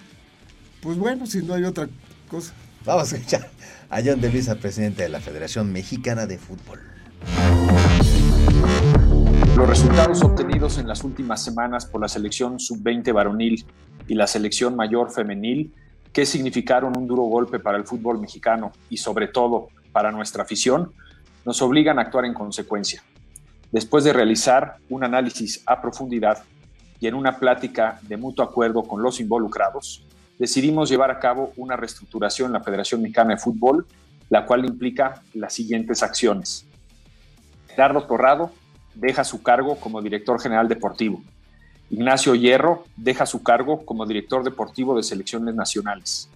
Pues 0.81 0.97
bueno, 0.97 1.25
si 1.25 1.39
no 1.41 1.53
hay 1.55 1.63
otra 1.63 1.89
cosa. 2.29 2.53
Vamos 2.85 3.11
a 3.11 3.15
escuchar 3.17 3.49
a 3.89 4.01
John 4.05 4.21
de 4.21 4.29
Luisa, 4.31 4.55
presidente 4.55 5.03
de 5.03 5.09
la 5.09 5.19
Federación 5.19 5.73
Mexicana 5.73 6.25
de 6.25 6.37
Fútbol. 6.37 6.79
Los 9.55 9.69
resultados 9.69 10.23
obtenidos 10.23 10.79
en 10.79 10.87
las 10.87 11.03
últimas 11.03 11.43
semanas 11.43 11.85
por 11.85 12.01
la 12.01 12.07
selección 12.07 12.59
sub-20 12.59 13.13
varonil 13.13 13.63
y 14.07 14.15
la 14.15 14.25
selección 14.25 14.75
mayor 14.75 15.11
femenil, 15.11 15.71
que 16.11 16.25
significaron 16.25 16.97
un 16.97 17.05
duro 17.05 17.21
golpe 17.23 17.59
para 17.59 17.77
el 17.77 17.83
fútbol 17.83 18.19
mexicano 18.19 18.71
y 18.89 18.97
sobre 18.97 19.27
todo 19.27 19.67
para 19.91 20.11
nuestra 20.11 20.41
afición, 20.41 20.91
nos 21.45 21.61
obligan 21.61 21.99
a 21.99 22.01
actuar 22.01 22.25
en 22.25 22.33
consecuencia. 22.33 23.03
Después 23.71 24.03
de 24.03 24.13
realizar 24.13 24.77
un 24.89 25.03
análisis 25.03 25.61
a 25.67 25.79
profundidad 25.79 26.43
y 26.99 27.05
en 27.05 27.13
una 27.13 27.37
plática 27.37 27.99
de 28.01 28.17
mutuo 28.17 28.43
acuerdo 28.43 28.81
con 28.81 29.03
los 29.03 29.19
involucrados, 29.19 30.03
decidimos 30.39 30.89
llevar 30.89 31.11
a 31.11 31.19
cabo 31.19 31.53
una 31.57 31.75
reestructuración 31.75 32.47
en 32.47 32.53
la 32.53 32.63
Federación 32.63 33.03
Mexicana 33.03 33.35
de 33.35 33.39
Fútbol, 33.39 33.85
la 34.31 34.47
cual 34.47 34.65
implica 34.65 35.21
las 35.35 35.53
siguientes 35.53 36.01
acciones. 36.01 36.65
Gerardo 37.67 38.01
Torrado 38.07 38.51
deja 38.95 39.23
su 39.23 39.41
cargo 39.41 39.75
como 39.77 40.01
director 40.01 40.39
general 40.41 40.67
deportivo. 40.67 41.21
Ignacio 41.89 42.35
Hierro 42.35 42.85
deja 42.95 43.25
su 43.25 43.43
cargo 43.43 43.85
como 43.85 44.05
director 44.05 44.43
deportivo 44.43 44.95
de 44.95 45.03
selecciones 45.03 45.53
nacionales. 45.53 46.29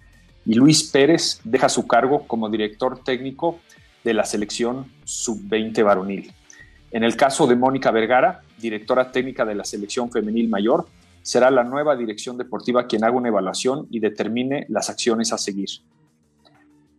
Y 0.45 0.53
Luis 0.53 0.83
Pérez 0.83 1.39
deja 1.43 1.67
su 1.67 1.87
cargo 1.87 2.27
como 2.27 2.49
director 2.49 3.03
técnico 3.03 3.59
de 4.03 4.13
la 4.13 4.23
selección 4.23 4.91
sub-20 5.03 5.83
varonil. 5.83 6.31
En 6.91 7.03
el 7.03 7.17
caso 7.17 7.47
de 7.47 7.55
Mónica 7.55 7.91
Vergara, 7.91 8.41
directora 8.57 9.11
técnica 9.11 9.45
de 9.45 9.55
la 9.55 9.65
selección 9.65 10.09
femenil 10.09 10.47
mayor, 10.47 10.87
será 11.21 11.51
la 11.51 11.63
nueva 11.63 11.95
dirección 11.97 12.37
deportiva 12.37 12.87
quien 12.87 13.03
haga 13.03 13.17
una 13.17 13.27
evaluación 13.27 13.87
y 13.89 13.99
determine 13.99 14.65
las 14.69 14.89
acciones 14.89 15.33
a 15.33 15.37
seguir. 15.37 15.69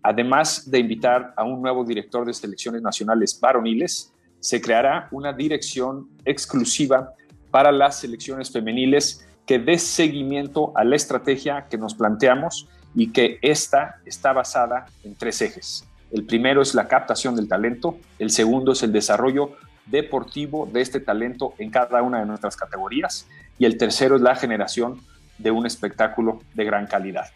Además 0.02 0.70
de 0.70 0.80
invitar 0.80 1.32
a 1.36 1.44
un 1.44 1.62
nuevo 1.62 1.84
director 1.84 2.26
de 2.26 2.34
selecciones 2.34 2.82
nacionales 2.82 3.38
varoniles, 3.40 4.12
se 4.40 4.60
creará 4.60 5.08
una 5.10 5.32
dirección 5.32 6.08
exclusiva 6.24 7.12
para 7.50 7.72
las 7.72 8.00
selecciones 8.00 8.50
femeniles 8.50 9.26
que 9.46 9.58
dé 9.58 9.78
seguimiento 9.78 10.72
a 10.76 10.84
la 10.84 10.96
estrategia 10.96 11.66
que 11.70 11.78
nos 11.78 11.94
planteamos 11.94 12.68
y 12.94 13.12
que 13.12 13.38
esta 13.42 13.96
está 14.04 14.32
basada 14.32 14.86
en 15.04 15.14
tres 15.14 15.40
ejes. 15.40 15.86
El 16.10 16.24
primero 16.24 16.62
es 16.62 16.74
la 16.74 16.88
captación 16.88 17.36
del 17.36 17.48
talento, 17.48 17.98
el 18.18 18.30
segundo 18.30 18.72
es 18.72 18.82
el 18.82 18.92
desarrollo 18.92 19.52
deportivo 19.86 20.68
de 20.70 20.80
este 20.80 21.00
talento 21.00 21.54
en 21.58 21.70
cada 21.70 22.02
una 22.02 22.20
de 22.20 22.26
nuestras 22.26 22.56
categorías 22.56 23.26
y 23.58 23.64
el 23.64 23.78
tercero 23.78 24.16
es 24.16 24.22
la 24.22 24.36
generación 24.36 25.00
de 25.38 25.50
un 25.50 25.66
espectáculo 25.66 26.40
de 26.54 26.64
gran 26.64 26.86
calidad. 26.86 27.26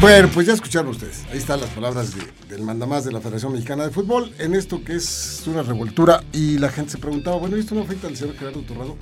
Bueno, 0.00 0.30
pues 0.32 0.46
ya 0.46 0.52
escucharon 0.52 0.92
ustedes. 0.92 1.24
Ahí 1.32 1.38
están 1.38 1.60
las 1.60 1.70
palabras 1.70 2.14
del 2.48 2.62
mandamás 2.62 3.04
de 3.04 3.10
la 3.10 3.20
Federación 3.20 3.52
Mexicana 3.52 3.82
de 3.82 3.90
Fútbol 3.90 4.32
en 4.38 4.54
esto 4.54 4.84
que 4.84 4.94
es 4.94 5.42
una 5.48 5.64
revoltura. 5.64 6.22
Y 6.32 6.56
la 6.58 6.68
gente 6.68 6.92
se 6.92 6.98
preguntaba, 6.98 7.36
bueno, 7.38 7.56
¿esto 7.56 7.74
no 7.74 7.80
afecta 7.80 8.06
al 8.06 8.16
señor 8.16 8.36
Gerardo 8.36 8.62
Torrado? 8.62 8.96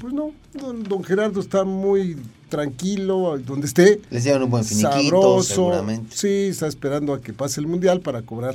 Pues 0.00 0.14
no, 0.14 0.30
don, 0.52 1.02
Gerardo 1.02 1.40
está 1.40 1.64
muy 1.64 2.16
tranquilo, 2.48 3.36
donde 3.44 3.66
esté. 3.66 4.00
Les 4.10 4.22
dieron 4.22 4.44
un 4.44 4.50
buen 4.50 4.64
finiquito, 4.64 5.42
seguramente. 5.42 6.16
Sí, 6.16 6.46
está 6.48 6.68
esperando 6.68 7.12
a 7.12 7.20
que 7.20 7.32
pase 7.32 7.60
el 7.60 7.66
Mundial 7.66 8.00
para 8.00 8.22
cobrar, 8.22 8.54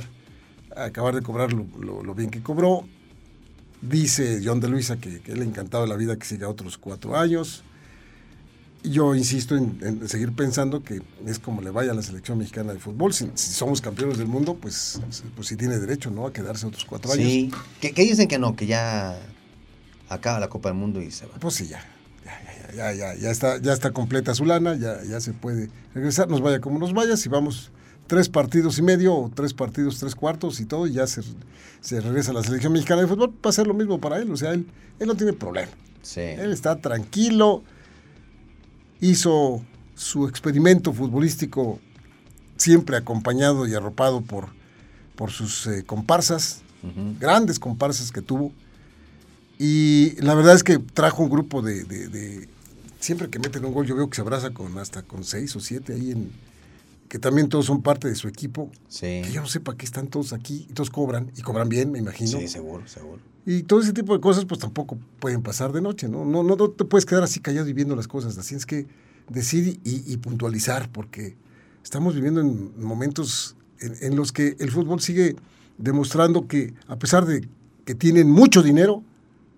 acabar 0.74 1.14
de 1.14 1.20
cobrar 1.20 1.52
lo, 1.52 2.14
bien 2.14 2.30
que 2.30 2.42
cobró. 2.42 2.84
Dice 3.82 4.40
John 4.42 4.60
de 4.60 4.68
Luisa 4.68 4.96
que, 4.96 5.20
que 5.20 5.32
él 5.32 5.42
encantado 5.42 5.82
de 5.82 5.90
la 5.90 5.96
vida 5.96 6.16
que 6.16 6.24
siga 6.24 6.48
otros 6.48 6.78
cuatro 6.78 7.18
años. 7.18 7.64
Yo 8.84 9.14
insisto 9.14 9.56
en, 9.56 10.08
seguir 10.08 10.32
pensando 10.32 10.82
que 10.82 11.02
es 11.26 11.38
como 11.38 11.62
le 11.62 11.70
vaya 11.70 11.92
a 11.92 11.94
la 11.94 12.02
selección 12.02 12.38
mexicana 12.38 12.72
de 12.72 12.80
fútbol. 12.80 13.14
Si, 13.14 13.30
somos 13.36 13.80
campeones 13.80 14.18
del 14.18 14.26
mundo, 14.26 14.54
pues, 14.60 15.00
pues 15.36 15.48
sí 15.48 15.56
tiene 15.56 15.78
derecho, 15.78 16.10
¿no? 16.10 16.26
A 16.26 16.32
quedarse 16.32 16.66
otros 16.66 16.84
cuatro 16.84 17.12
años. 17.12 17.26
Sí, 17.26 17.52
que, 17.80 17.92
dicen 17.92 18.26
que 18.26 18.38
no, 18.38 18.56
que 18.56 18.66
ya 18.66 19.16
acaba 20.08 20.40
la 20.40 20.48
Copa 20.48 20.68
del 20.68 20.78
Mundo 20.78 21.00
y 21.00 21.10
se 21.10 21.26
va. 21.26 21.34
Pues 21.34 21.54
sí, 21.54 21.68
ya. 21.68 21.84
Ya, 22.74 22.92
ya, 22.94 23.14
ya, 23.14 23.30
está, 23.30 23.58
ya 23.58 23.74
está 23.74 23.90
completa 23.90 24.34
su 24.34 24.46
lana, 24.46 24.74
ya, 24.76 25.02
ya 25.04 25.20
se 25.20 25.34
puede 25.34 25.68
regresar, 25.94 26.28
nos 26.28 26.40
vaya 26.40 26.58
como 26.60 26.78
nos 26.78 26.94
vaya, 26.94 27.18
si 27.18 27.28
vamos 27.28 27.70
tres 28.06 28.30
partidos 28.30 28.78
y 28.78 28.82
medio 28.82 29.14
o 29.14 29.30
tres 29.34 29.52
partidos, 29.52 29.98
tres 29.98 30.14
cuartos 30.14 30.58
y 30.58 30.64
todo, 30.64 30.86
y 30.86 30.94
ya 30.94 31.06
se, 31.06 31.22
se 31.80 32.00
regresa 32.00 32.30
a 32.30 32.34
la 32.34 32.42
selección 32.42 32.72
mexicana 32.72 33.02
de 33.02 33.08
fútbol, 33.08 33.34
va 33.44 33.50
a 33.50 33.52
ser 33.52 33.66
lo 33.66 33.74
mismo 33.74 34.00
para 34.00 34.18
él, 34.18 34.30
o 34.30 34.36
sea, 34.38 34.52
él, 34.52 34.66
él 34.98 35.06
no 35.06 35.14
tiene 35.14 35.34
problema. 35.34 35.70
Sí. 36.00 36.20
Él 36.20 36.50
está 36.50 36.76
tranquilo, 36.80 37.62
hizo 39.02 39.62
su 39.94 40.26
experimento 40.26 40.94
futbolístico 40.94 41.78
siempre 42.56 42.96
acompañado 42.96 43.68
y 43.68 43.74
arropado 43.74 44.22
por, 44.22 44.48
por 45.16 45.30
sus 45.30 45.66
eh, 45.66 45.84
comparsas, 45.84 46.62
grandes 47.20 47.58
comparsas 47.58 48.10
que 48.10 48.22
tuvo, 48.22 48.52
y 49.64 50.20
la 50.20 50.34
verdad 50.34 50.56
es 50.56 50.64
que 50.64 50.78
trajo 50.78 51.22
un 51.22 51.30
grupo 51.30 51.62
de, 51.62 52.48
Siempre 52.98 53.28
que 53.30 53.38
meten 53.38 53.64
un 53.64 53.72
gol, 53.72 53.86
yo 53.86 53.94
veo 53.94 54.08
que 54.08 54.16
se 54.16 54.20
abraza 54.20 54.50
con 54.50 54.78
hasta 54.78 55.02
con 55.02 55.22
seis 55.22 55.54
o 55.56 55.60
siete 55.60 55.94
ahí 55.94 56.12
en. 56.12 56.30
Que 57.08 57.18
también 57.18 57.48
todos 57.48 57.66
son 57.66 57.82
parte 57.82 58.08
de 58.08 58.14
su 58.14 58.26
equipo. 58.26 58.70
Sí. 58.88 59.22
Que 59.24 59.30
yo 59.32 59.40
no 59.40 59.46
sé 59.46 59.60
para 59.60 59.76
qué 59.76 59.84
están 59.84 60.06
todos 60.08 60.32
aquí. 60.32 60.66
Y 60.68 60.72
todos 60.72 60.90
cobran. 60.90 61.30
Y 61.36 61.42
cobran 61.42 61.68
bien, 61.68 61.92
me 61.92 61.98
imagino. 61.98 62.38
Sí, 62.38 62.48
seguro, 62.48 62.86
seguro. 62.88 63.20
Y 63.44 63.64
todo 63.64 63.80
ese 63.80 63.92
tipo 63.92 64.14
de 64.14 64.20
cosas, 64.20 64.44
pues 64.44 64.60
tampoco 64.60 64.98
pueden 65.18 65.42
pasar 65.42 65.72
de 65.72 65.80
noche, 65.80 66.08
¿no? 66.08 66.24
No, 66.24 66.42
no, 66.42 66.56
te 66.70 66.84
puedes 66.84 67.04
quedar 67.04 67.24
así 67.24 67.40
callado 67.40 67.68
y 67.68 67.72
viendo 67.72 67.96
las 67.96 68.06
cosas. 68.06 68.38
Así 68.38 68.54
es 68.54 68.66
que 68.66 68.86
decir 69.28 69.80
y, 69.82 70.16
puntualizar, 70.18 70.90
porque 70.90 71.36
estamos 71.82 72.14
viviendo 72.14 72.40
en 72.40 72.72
momentos 72.80 73.56
en 73.80 74.14
los 74.14 74.30
que 74.30 74.56
el 74.60 74.70
fútbol 74.70 75.00
sigue 75.00 75.34
demostrando 75.78 76.46
que, 76.46 76.74
a 76.86 76.96
pesar 76.96 77.26
de 77.26 77.48
que 77.84 77.94
tienen 77.94 78.30
mucho 78.30 78.62
dinero, 78.62 79.02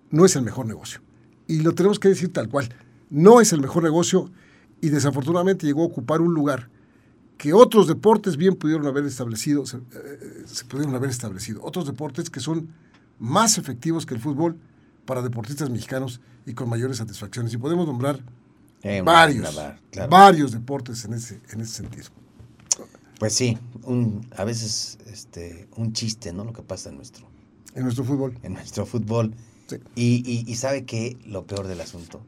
no 0.09 0.25
es 0.25 0.35
el 0.35 0.41
mejor 0.41 0.65
negocio. 0.65 1.01
Y 1.47 1.61
lo 1.61 1.73
tenemos 1.73 1.99
que 1.99 2.09
decir 2.09 2.33
tal 2.33 2.49
cual. 2.49 2.69
No 3.09 3.39
es 3.41 3.53
el 3.53 3.61
mejor 3.61 3.83
negocio 3.83 4.31
y 4.81 4.89
desafortunadamente 4.89 5.67
llegó 5.67 5.83
a 5.83 5.87
ocupar 5.87 6.21
un 6.21 6.33
lugar 6.33 6.69
que 7.37 7.53
otros 7.53 7.87
deportes 7.87 8.37
bien 8.37 8.55
pudieron 8.55 8.87
haber 8.87 9.05
establecido, 9.05 9.65
se, 9.65 9.77
eh, 9.77 9.81
pudieron 10.69 10.95
haber 10.95 11.09
establecido. 11.09 11.61
Otros 11.63 11.85
deportes 11.85 12.29
que 12.29 12.39
son 12.39 12.69
más 13.19 13.57
efectivos 13.57 14.05
que 14.05 14.13
el 14.13 14.21
fútbol 14.21 14.59
para 15.05 15.21
deportistas 15.21 15.69
mexicanos 15.69 16.21
y 16.45 16.53
con 16.53 16.69
mayores 16.69 16.97
satisfacciones. 16.97 17.53
Y 17.53 17.57
podemos 17.57 17.87
nombrar 17.87 18.19
eh, 18.81 19.01
varios, 19.01 19.55
varios 20.09 20.51
deportes 20.51 21.05
en 21.05 21.13
ese, 21.13 21.41
en 21.51 21.61
ese 21.61 21.73
sentido. 21.73 22.05
Pues 23.19 23.33
sí, 23.33 23.57
un, 23.83 24.27
a 24.35 24.43
veces 24.43 24.97
este, 25.05 25.67
un 25.75 25.93
chiste, 25.93 26.33
¿no? 26.33 26.43
Lo 26.43 26.53
que 26.53 26.61
pasa 26.61 26.89
en 26.89 26.97
nuestro... 26.97 27.27
En 27.73 27.83
nuestro 27.83 28.03
fútbol. 28.03 28.37
En 28.43 28.53
nuestro 28.53 28.85
fútbol. 28.85 29.33
Y, 29.95 30.53
sabe 30.55 30.85
que 30.85 31.17
lo 31.25 31.45
peor 31.45 31.67
del 31.67 31.81
asunto 31.81 32.21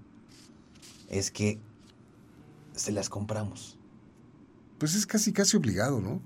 es 1.09 1.31
que 1.31 1.59
se 2.75 2.91
las 2.91 3.09
compramos. 3.09 3.77
Pues 4.77 4.95
es 4.95 5.05
casi, 5.05 5.33
casi 5.33 5.57
obligado, 5.57 5.99
¿no? 5.99 6.21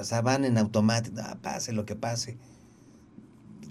o 0.00 0.04
sea, 0.04 0.22
van 0.22 0.44
en 0.44 0.58
automático, 0.58 1.16
ah, 1.22 1.38
pase 1.42 1.72
lo 1.72 1.84
que 1.84 1.96
pase. 1.96 2.36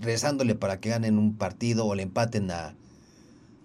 Rezándole 0.02 0.56
para 0.56 0.80
que 0.80 0.90
ganen 0.90 1.18
un 1.18 1.36
partido 1.36 1.86
o 1.86 1.96
le 1.96 2.04
empaten 2.04 2.52
a, 2.52 2.76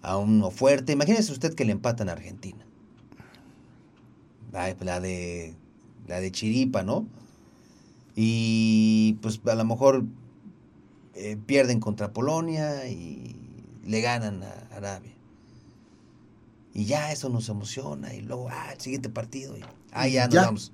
a 0.01 0.17
uno 0.17 0.51
fuerte. 0.51 0.93
Imagínese 0.93 1.31
usted 1.31 1.53
que 1.53 1.65
le 1.65 1.71
empatan 1.71 2.09
a 2.09 2.13
Argentina. 2.13 2.65
La, 4.51 4.99
de, 4.99 5.55
la 6.07 6.19
de 6.19 6.31
Chiripa, 6.31 6.83
¿no? 6.83 7.07
Y 8.15 9.17
pues 9.21 9.39
a 9.45 9.55
lo 9.55 9.63
mejor 9.63 10.03
eh, 11.15 11.37
pierden 11.45 11.79
contra 11.79 12.11
Polonia 12.11 12.87
y 12.87 13.35
le 13.85 14.01
ganan 14.01 14.43
a 14.43 14.75
Arabia. 14.75 15.13
Y 16.73 16.85
ya 16.85 17.11
eso 17.11 17.29
nos 17.29 17.47
emociona 17.49 18.13
y 18.13 18.21
luego, 18.21 18.49
ah, 18.49 18.71
el 18.73 18.79
siguiente 18.79 19.09
partido. 19.09 19.57
Y, 19.57 19.61
ah, 19.91 20.07
ya 20.07 20.27
nos 20.27 20.35
vamos. 20.35 20.73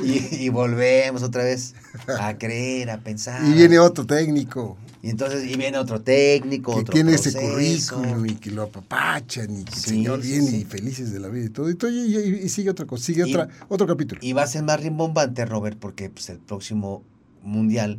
Y, 0.00 0.48
volvemos 0.50 1.22
otra 1.22 1.44
vez 1.44 1.74
a 2.18 2.36
creer, 2.36 2.90
a 2.90 2.98
pensar. 2.98 3.42
Y 3.44 3.52
viene 3.52 3.78
otro 3.78 4.06
técnico. 4.06 4.76
Y 5.02 5.10
entonces, 5.10 5.44
y 5.44 5.56
viene 5.56 5.78
otro 5.78 6.00
técnico, 6.00 6.76
que 6.76 6.92
tiene 6.92 7.14
ese 7.14 7.32
currículum 7.32 8.24
y 8.26 8.34
que 8.36 8.50
lo 8.50 8.62
apapachan 8.62 9.60
y 9.60 9.64
que 9.64 9.74
el 9.74 9.80
señor 9.80 10.20
viene 10.20 10.58
y 10.58 10.64
felices 10.64 11.12
de 11.12 11.18
la 11.18 11.28
vida 11.28 11.46
y 11.46 11.48
todo. 11.48 11.68
Y, 11.70 12.48
sigue 12.48 12.70
otra 12.70 12.86
cosa, 12.86 13.04
sigue 13.04 13.24
otra, 13.24 13.48
otro 13.68 13.86
capítulo. 13.86 14.20
Y 14.22 14.32
va 14.32 14.44
a 14.44 14.46
ser 14.46 14.62
más 14.62 14.80
rimbombante, 14.80 15.44
Robert, 15.44 15.76
porque 15.78 16.08
pues, 16.08 16.28
el 16.30 16.38
próximo 16.38 17.02
mundial 17.42 17.98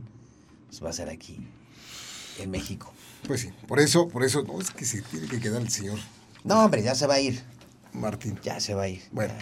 va 0.84 0.90
a 0.90 0.94
ser 0.94 1.10
aquí, 1.10 1.46
en 2.40 2.52
México. 2.52 2.94
Pues 3.28 3.42
sí, 3.42 3.50
por 3.68 3.80
eso, 3.80 4.08
por 4.08 4.24
eso, 4.24 4.44
no, 4.44 4.60
es 4.60 4.72
que 4.72 4.86
se 4.86 5.02
tiene 5.02 5.28
que 5.28 5.40
quedar 5.40 5.62
el 5.62 5.70
señor. 5.70 6.00
No, 6.44 6.64
hombre, 6.64 6.84
ya 6.84 6.96
se 6.96 7.08
va 7.08 7.16
a 7.16 7.20
ir. 7.20 7.42
Martín. 7.94 8.40
Ya 8.44 8.60
se 8.60 8.74
va 8.74 8.84
a 8.84 8.90
ir. 8.90 9.02
Bueno. 9.12 9.34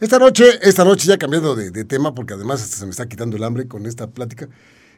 Esta 0.00 0.18
noche, 0.18 0.44
esta 0.62 0.84
noche 0.84 1.08
ya 1.08 1.18
cambiando 1.18 1.56
de, 1.56 1.70
de 1.70 1.84
tema, 1.84 2.14
porque 2.14 2.34
además 2.34 2.62
hasta 2.62 2.76
se 2.76 2.84
me 2.84 2.90
está 2.90 3.08
quitando 3.08 3.36
el 3.36 3.44
hambre 3.44 3.66
con 3.66 3.86
esta 3.86 4.06
plática. 4.08 4.48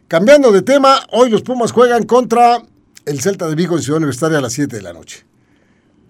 Cambiando 0.08 0.50
de 0.52 0.62
tema, 0.62 1.00
hoy 1.12 1.30
los 1.30 1.42
Pumas 1.42 1.72
juegan 1.72 2.04
contra 2.04 2.62
el 3.06 3.20
Celta 3.20 3.48
de 3.48 3.54
Vigo 3.54 3.76
en 3.76 3.82
Ciudad 3.82 3.98
Universitaria 3.98 4.38
a 4.38 4.40
las 4.40 4.52
7 4.52 4.76
de 4.76 4.82
la 4.82 4.92
noche. 4.92 5.24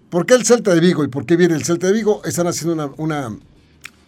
¿Por 0.09 0.25
qué 0.25 0.33
el 0.33 0.45
Celta 0.45 0.73
de 0.73 0.79
Vigo 0.81 1.03
y 1.03 1.07
por 1.07 1.25
qué 1.25 1.37
viene 1.37 1.55
el 1.55 1.63
Celta 1.63 1.87
de 1.87 1.93
Vigo? 1.93 2.21
Están 2.25 2.47
haciendo 2.47 2.73
una, 2.73 2.93
una 2.97 3.37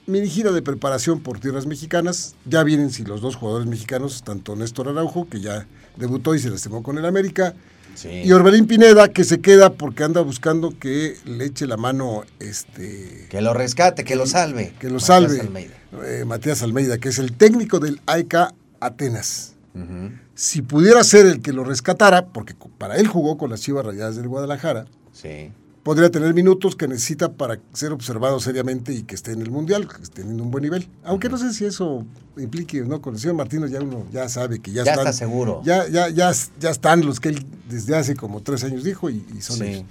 mini 0.05 0.27
gira 0.27 0.51
de 0.51 0.61
preparación 0.61 1.21
por 1.21 1.39
tierras 1.39 1.65
mexicanas. 1.65 2.35
Ya 2.45 2.63
vienen 2.63 2.91
si 2.91 3.05
los 3.05 3.21
dos 3.21 3.35
jugadores 3.35 3.67
mexicanos, 3.67 4.23
tanto 4.23 4.55
Néstor 4.55 4.89
Araujo, 4.89 5.29
que 5.29 5.39
ya 5.39 5.65
debutó 5.95 6.35
y 6.35 6.39
se 6.39 6.49
lastimó 6.49 6.83
con 6.83 6.97
el 6.97 7.05
América, 7.05 7.53
Sí. 7.95 8.09
y 8.25 8.31
Orbelín 8.31 8.65
Pineda, 8.67 9.07
que 9.09 9.23
se 9.23 9.39
queda 9.39 9.71
porque 9.73 10.03
anda 10.03 10.21
buscando 10.21 10.77
que 10.79 11.15
le 11.25 11.45
eche 11.45 11.67
la 11.67 11.77
mano 11.77 12.23
este 12.39 13.27
Que 13.29 13.41
lo 13.41 13.53
rescate, 13.53 14.03
que 14.03 14.15
lo 14.15 14.25
salve. 14.25 14.73
que 14.79 14.87
lo 14.87 14.93
Matías 14.95 15.05
salve 15.07 15.39
Almeida. 15.41 15.73
eh, 16.05 16.25
Matías 16.25 16.61
Almeida, 16.63 16.97
que 16.97 17.09
es 17.09 17.19
el 17.19 17.33
técnico 17.33 17.79
del 17.79 18.01
AEK 18.07 18.35
Atenas. 18.79 19.53
Ujú. 19.75 20.11
Si 20.35 20.61
pudiera 20.61 21.03
ser 21.03 21.25
el 21.27 21.41
que 21.41 21.53
lo 21.53 21.63
rescatara, 21.63 22.25
porque 22.27 22.55
para 22.77 22.97
él 22.97 23.07
jugó 23.07 23.37
con 23.37 23.49
las 23.51 23.61
Chivas 23.61 23.85
Rayadas 23.85 24.15
del 24.15 24.27
Guadalajara, 24.27 24.85
Sí. 25.11 25.51
Podría 25.83 26.09
tener 26.09 26.33
minutos 26.33 26.75
que 26.75 26.87
necesita 26.87 27.33
para 27.33 27.59
ser 27.73 27.91
observado 27.91 28.39
seriamente 28.39 28.93
y 28.93 29.03
que 29.03 29.15
esté 29.15 29.33
en 29.33 29.41
el 29.41 29.51
Mundial, 29.51 29.87
que 29.87 30.01
esté 30.01 30.21
teniendo 30.21 30.43
un 30.43 30.49
buen 30.51 30.63
nivel. 30.63 30.87
Aunque 31.03 31.27
no 31.29 31.37
sé 31.37 31.53
si 31.53 31.65
eso 31.65 32.05
implique 32.37 32.81
o 32.81 32.85
no. 32.85 33.01
Con 33.01 33.15
el 33.15 33.19
señor 33.19 33.35
Martínez 33.35 33.69
ya 33.71 33.81
uno 33.81 34.05
ya 34.11 34.29
sabe 34.29 34.59
que 34.59 34.71
ya, 34.71 34.83
Ya 34.85 34.91
están. 34.93 35.07
está 35.07 35.13
seguro. 35.13 35.61
Ya, 35.65 35.87
ya, 35.89 36.07
ya, 36.09 36.31
ya 36.59 36.69
están 36.69 37.05
los 37.05 37.19
que 37.19 37.29
él 37.29 37.45
desde 37.69 37.95
hace 37.95 38.15
como 38.15 38.41
tres 38.41 38.63
años 38.63 38.83
dijo 38.83 39.09
y, 39.09 39.25
y 39.37 39.41
son 39.41 39.57
Sí. 39.57 39.63
ellos. 39.65 39.83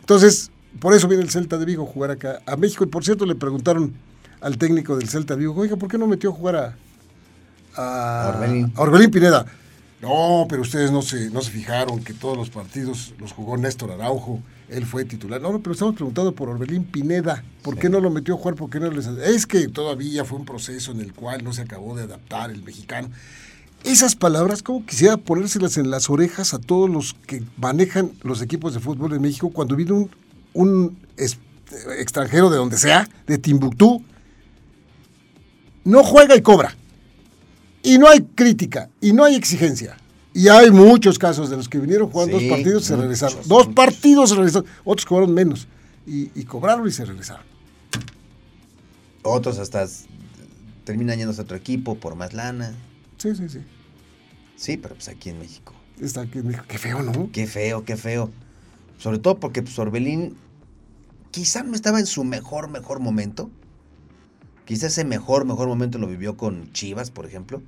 Entonces, 0.00 0.50
por 0.80 0.94
eso 0.94 1.06
viene 1.08 1.22
el 1.22 1.30
Celta 1.30 1.58
de 1.58 1.64
Vigo 1.66 1.84
a 1.84 1.86
jugar 1.86 2.10
acá 2.10 2.40
a 2.46 2.56
México. 2.56 2.84
Y 2.84 2.86
por 2.88 3.04
cierto, 3.04 3.26
le 3.26 3.34
preguntaron 3.34 3.92
al 4.40 4.56
técnico 4.56 4.96
del 4.96 5.08
Celta 5.08 5.34
de 5.34 5.40
Vigo, 5.40 5.54
oiga, 5.54 5.76
¿por 5.76 5.90
qué 5.90 5.98
no 5.98 6.06
metió 6.06 6.30
a 6.30 6.32
jugar 6.32 6.56
a, 6.56 6.76
a, 7.76 8.24
A 8.24 8.28
Orbelín. 8.36 8.72
a 8.74 8.80
Orbelín 8.80 9.10
Pineda? 9.10 9.44
No, 10.00 10.46
pero 10.48 10.62
ustedes 10.62 10.92
no 10.92 11.02
se, 11.02 11.28
no 11.30 11.40
se 11.40 11.50
fijaron 11.50 12.04
que 12.04 12.14
todos 12.14 12.36
los 12.36 12.50
partidos 12.50 13.14
los 13.18 13.32
jugó 13.32 13.56
Néstor 13.56 13.90
Araujo, 13.90 14.40
él 14.68 14.86
fue 14.86 15.04
titular. 15.04 15.40
No, 15.40 15.50
no, 15.50 15.60
pero 15.60 15.72
estamos 15.72 15.96
preguntando 15.96 16.32
por 16.32 16.48
Orbelín 16.48 16.84
Pineda. 16.84 17.42
¿Por 17.62 17.76
qué 17.78 17.88
no 17.88 17.98
lo 17.98 18.08
metió 18.08 18.34
a 18.34 18.36
jugar? 18.38 18.54
¿Por 18.54 18.70
qué 18.70 18.78
no 18.78 18.90
les... 18.92 19.06
Es 19.06 19.46
que 19.46 19.66
todavía 19.66 20.24
fue 20.24 20.38
un 20.38 20.44
proceso 20.44 20.92
en 20.92 21.00
el 21.00 21.12
cual 21.14 21.42
no 21.42 21.52
se 21.52 21.62
acabó 21.62 21.96
de 21.96 22.04
adaptar 22.04 22.50
el 22.52 22.62
mexicano. 22.62 23.08
Esas 23.82 24.14
palabras, 24.14 24.62
como 24.62 24.86
quisiera 24.86 25.16
ponérselas 25.16 25.76
en 25.78 25.90
las 25.90 26.08
orejas 26.10 26.54
a 26.54 26.58
todos 26.60 26.88
los 26.88 27.14
que 27.14 27.42
manejan 27.56 28.12
los 28.22 28.40
equipos 28.40 28.74
de 28.74 28.80
fútbol 28.80 29.14
en 29.14 29.22
México 29.22 29.50
cuando 29.50 29.74
viene 29.74 29.92
un, 29.92 30.10
un 30.52 30.98
es- 31.16 31.38
extranjero 31.98 32.50
de 32.50 32.56
donde 32.56 32.76
sea, 32.76 33.08
de 33.26 33.38
Timbuktu, 33.38 34.02
no 35.84 36.04
juega 36.04 36.36
y 36.36 36.42
cobra. 36.42 36.76
Y 37.82 37.98
no 37.98 38.08
hay 38.08 38.22
crítica, 38.22 38.90
y 39.00 39.12
no 39.12 39.24
hay 39.24 39.34
exigencia. 39.34 39.96
Y 40.34 40.48
hay 40.48 40.70
muchos 40.70 41.18
casos 41.18 41.50
de 41.50 41.56
los 41.56 41.68
que 41.68 41.78
vinieron 41.78 42.10
jugando 42.10 42.38
Sí, 42.38 42.48
dos 42.48 42.56
partidos 42.58 42.82
y 42.82 42.86
se 42.86 42.92
muchos, 42.92 43.02
regresaron. 43.02 43.38
Dos 43.48 43.66
muchos. 43.66 43.74
partidos 43.74 44.30
se 44.30 44.36
regresaron, 44.36 44.68
otros 44.84 45.06
cobraron 45.06 45.34
menos. 45.34 45.66
Y, 46.06 46.30
y 46.34 46.44
cobraron 46.44 46.86
y 46.86 46.92
se 46.92 47.04
regresaron. 47.04 47.44
Otros 49.22 49.58
hasta 49.58 49.86
terminan 50.84 51.18
yéndose 51.18 51.40
a 51.40 51.44
otro 51.44 51.56
equipo 51.56 51.96
por 51.96 52.14
más 52.14 52.34
lana. 52.34 52.74
Sí, 53.18 53.34
sí, 53.34 53.48
sí. 53.48 53.58
Sí, 54.56 54.76
pero 54.76 54.94
pues 54.94 55.08
aquí 55.08 55.30
en 55.30 55.38
México. 55.38 55.74
Está 56.00 56.22
aquí 56.22 56.38
en 56.38 56.48
México. 56.48 56.64
Qué 56.68 56.78
feo, 56.78 57.02
¿no? 57.02 57.30
Qué 57.32 57.46
feo, 57.46 57.84
qué 57.84 57.96
feo. 57.96 58.30
Sobre 58.98 59.18
todo 59.18 59.38
porque 59.38 59.62
pues, 59.62 59.78
Orbelín 59.78 60.36
quizá 61.30 61.62
no 61.62 61.74
estaba 61.74 62.00
en 62.00 62.06
su 62.06 62.24
mejor, 62.24 62.68
mejor 62.70 63.00
momento. 63.00 63.50
Quizá 64.68 64.88
ese 64.88 65.06
mejor, 65.06 65.46
mejor 65.46 65.66
momento 65.66 65.96
lo 65.96 66.06
vivió 66.06 66.36
con 66.36 66.70
Chivas, 66.74 67.10
por 67.10 67.24
ejemplo. 67.24 67.62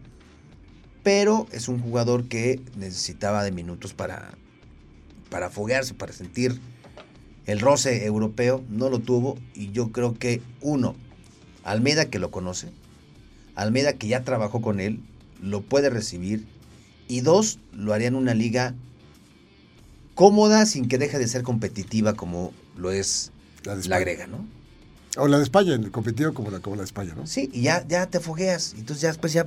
Pero 1.03 1.47
es 1.51 1.67
un 1.69 1.81
jugador 1.81 2.29
que 2.29 2.61
necesitaba 2.77 3.43
de 3.43 3.53
minutos 3.53 3.95
para, 3.95 4.33
para 5.31 5.49
foguearse, 5.49 5.95
para 5.95 6.13
sentir 6.13 6.61
el 7.47 7.59
roce 7.59 8.05
europeo. 8.05 8.63
No 8.69 8.91
lo 8.91 8.99
tuvo 8.99 9.39
y 9.55 9.73
yo 9.73 9.93
creo 9.93 10.13
que 10.13 10.43
uno, 10.61 10.95
Almeida 11.65 12.11
que 12.11 12.19
lo 12.19 12.31
conoce, 12.31 12.69
Almeida 13.55 13.95
que 13.95 14.07
ya 14.07 14.23
trabajó 14.23 14.61
con 14.61 14.79
él, 14.79 15.01
lo 15.41 15.63
puede 15.63 15.89
recibir. 15.89 16.47
Y 17.09 17.23
dos, 17.23 17.61
lo 17.73 17.95
haría 17.95 18.09
en 18.09 18.15
una 18.15 18.35
liga 18.35 18.75
cómoda 20.15 20.67
sin 20.67 20.87
que 20.87 20.99
deje 20.99 21.19
de 21.19 21.29
ser 21.29 21.45
competitiva 21.45 22.13
como 22.13 22.53
lo 22.77 22.91
es 22.91 23.33
La 23.65 23.77
la 23.77 23.99
grega, 23.99 24.27
¿no? 24.27 24.60
O 25.21 25.29
la 25.29 25.37
de 25.39 25.43
España, 25.45 25.75
en 25.75 25.85
el 25.85 25.91
competitivo 25.91 26.33
como 26.35 26.51
la, 26.51 26.61
como 26.61 26.77
la 26.77 26.83
de 26.83 26.87
España, 26.87 27.15
¿no? 27.17 27.27
Sí, 27.27 27.51
y 27.53 27.63
ya, 27.63 27.87
ya 27.87 28.07
te 28.07 28.21
fogueas. 28.21 28.75
Entonces 28.79 29.03
ya 29.03 29.09
después 29.09 29.33
ya 29.33 29.47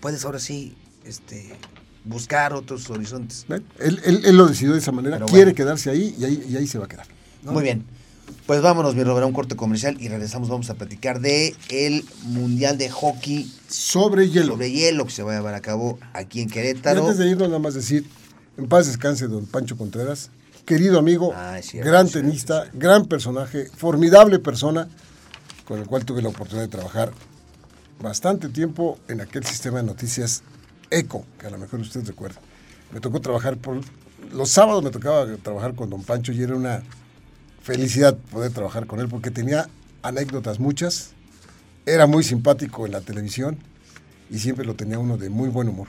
puedes 0.00 0.24
ahora 0.24 0.38
sí 0.38 0.74
este, 1.04 1.50
buscar 2.04 2.52
otros 2.52 2.88
horizontes. 2.90 3.46
Él, 3.78 4.00
él- 4.04 4.22
él 4.24 4.36
lo 4.36 4.46
decidió 4.46 4.72
de 4.72 4.78
esa 4.80 4.92
manera, 4.92 5.16
Pero 5.16 5.26
quiere 5.26 5.44
bueno. 5.44 5.56
quedarse 5.56 5.90
ahí 5.90 6.14
y, 6.18 6.24
ahí 6.24 6.46
y 6.50 6.56
ahí 6.56 6.66
se 6.66 6.78
va 6.78 6.84
a 6.84 6.88
quedar. 6.88 7.06
¿no? 7.42 7.52
Muy 7.52 7.62
bien. 7.62 7.84
Pues 8.46 8.60
vámonos, 8.60 8.94
mi 8.94 9.02
Robert, 9.04 9.24
a 9.24 9.26
un 9.26 9.32
corte 9.32 9.56
comercial 9.56 9.96
y 10.00 10.08
regresamos. 10.08 10.48
Vamos 10.50 10.68
a 10.70 10.74
platicar 10.74 11.20
de 11.20 11.54
el 11.70 12.04
Mundial 12.24 12.76
de 12.76 12.90
Hockey 12.90 13.50
Sobre 13.68 14.28
hielo. 14.28 14.52
sobre 14.52 14.70
hielo 14.70 15.06
que 15.06 15.12
se 15.12 15.22
va 15.22 15.32
a 15.32 15.36
llevar 15.36 15.54
a 15.54 15.60
cabo 15.60 15.98
aquí 16.12 16.42
en 16.42 16.48
Y 16.48 16.52
Querétaro. 16.52 17.02
antes 17.02 17.16
de 17.18 17.28
irnos, 17.28 17.48
nada 17.48 17.58
más 17.58 17.72
decir, 17.74 18.04
en 18.58 18.68
paz 18.68 18.86
descanse 18.86 19.26
don 19.28 19.46
Pancho 19.46 19.76
Contreras, 19.78 20.30
querido 20.68 20.98
amigo, 20.98 21.32
Ah, 21.34 21.58
cierto, 21.62 21.88
gran 21.88 22.06
cierto, 22.08 22.28
tenista, 22.28 22.60
cierto. 22.60 22.78
gran 22.78 23.06
personaje, 23.06 23.70
formidable 23.74 24.38
persona, 24.38 24.86
con 25.64 25.78
el 25.78 25.86
cual 25.86 26.04
tuve 26.04 26.20
la 26.20 26.28
oportunidad 26.28 26.66
de 26.66 26.68
trabajar 26.70 27.10
bastante 28.02 28.50
tiempo 28.50 28.98
en 29.08 29.22
aquel 29.22 29.44
sistema 29.46 29.78
de 29.78 29.84
noticias 29.84 30.42
ECO, 30.90 31.24
que 31.38 31.46
a 31.46 31.50
lo 31.50 31.56
mejor 31.56 31.80
usted 31.80 32.04
recuerda. 32.06 32.38
Me 32.92 33.00
tocó 33.00 33.18
trabajar 33.20 33.56
por... 33.56 33.80
Los 34.30 34.50
sábados 34.50 34.84
me 34.84 34.90
tocaba 34.90 35.26
trabajar 35.42 35.74
con 35.74 35.88
don 35.88 36.02
Pancho 36.04 36.32
y 36.32 36.42
era 36.42 36.54
una 36.54 36.82
felicidad 37.62 38.14
poder 38.30 38.52
trabajar 38.52 38.86
con 38.86 39.00
él 39.00 39.08
porque 39.08 39.30
tenía 39.30 39.70
anécdotas 40.02 40.60
muchas, 40.60 41.12
era 41.86 42.06
muy 42.06 42.22
simpático 42.24 42.84
en 42.84 42.92
la 42.92 43.00
televisión 43.00 43.56
y 44.28 44.38
siempre 44.38 44.66
lo 44.66 44.74
tenía 44.74 44.98
uno 44.98 45.16
de 45.16 45.30
muy 45.30 45.48
buen 45.48 45.68
humor. 45.70 45.88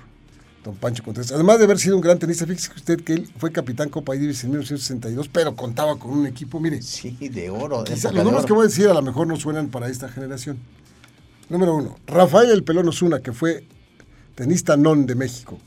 Don 0.64 0.76
Pancho 0.76 1.04
Contreras. 1.04 1.32
Además 1.32 1.58
de 1.60 1.64
haber 1.66 1.80
sido 1.80 1.96
un 1.96 2.02
gran 2.02 2.20
tenista, 2.20 2.46
fíjese 2.46 2.72
usted 2.76 3.02
que 3.02 3.14
él 3.14 3.30
fue 3.38 3.52
capitán 3.52 3.90
Copa 3.90 4.14
Davis 4.14 4.44
en 4.44 4.50
1962, 4.52 5.30
pero 5.30 5.56
contaba 5.56 5.98
con 5.98 6.12
un 6.12 6.28
equipo, 6.28 6.60
mire, 6.60 6.82
Sí, 6.82 7.12
de 7.30 7.50
oro. 7.50 7.84
de 7.84 7.94
quizá 7.94 8.12
los 8.12 8.24
números 8.24 8.46
que 8.46 8.54
voy 8.54 8.64
a 8.66 8.68
decir 8.68 8.88
a 8.90 8.94
lo 8.94 9.02
mejor 9.02 9.26
no 9.28 9.38
suenan 9.38 9.70
para 9.70 9.88
esta 9.88 10.10
generación. 10.10 10.58
Número 11.50 11.76
uno, 11.76 11.98
Rafael 12.06 12.52
El 12.52 12.64
Pelón 12.64 12.88
Osuna, 12.90 13.20
que 13.22 13.32
fue 13.32 13.64
tenista 14.36 14.76
non 14.78 15.06
de 15.06 15.16
México. 15.16 15.58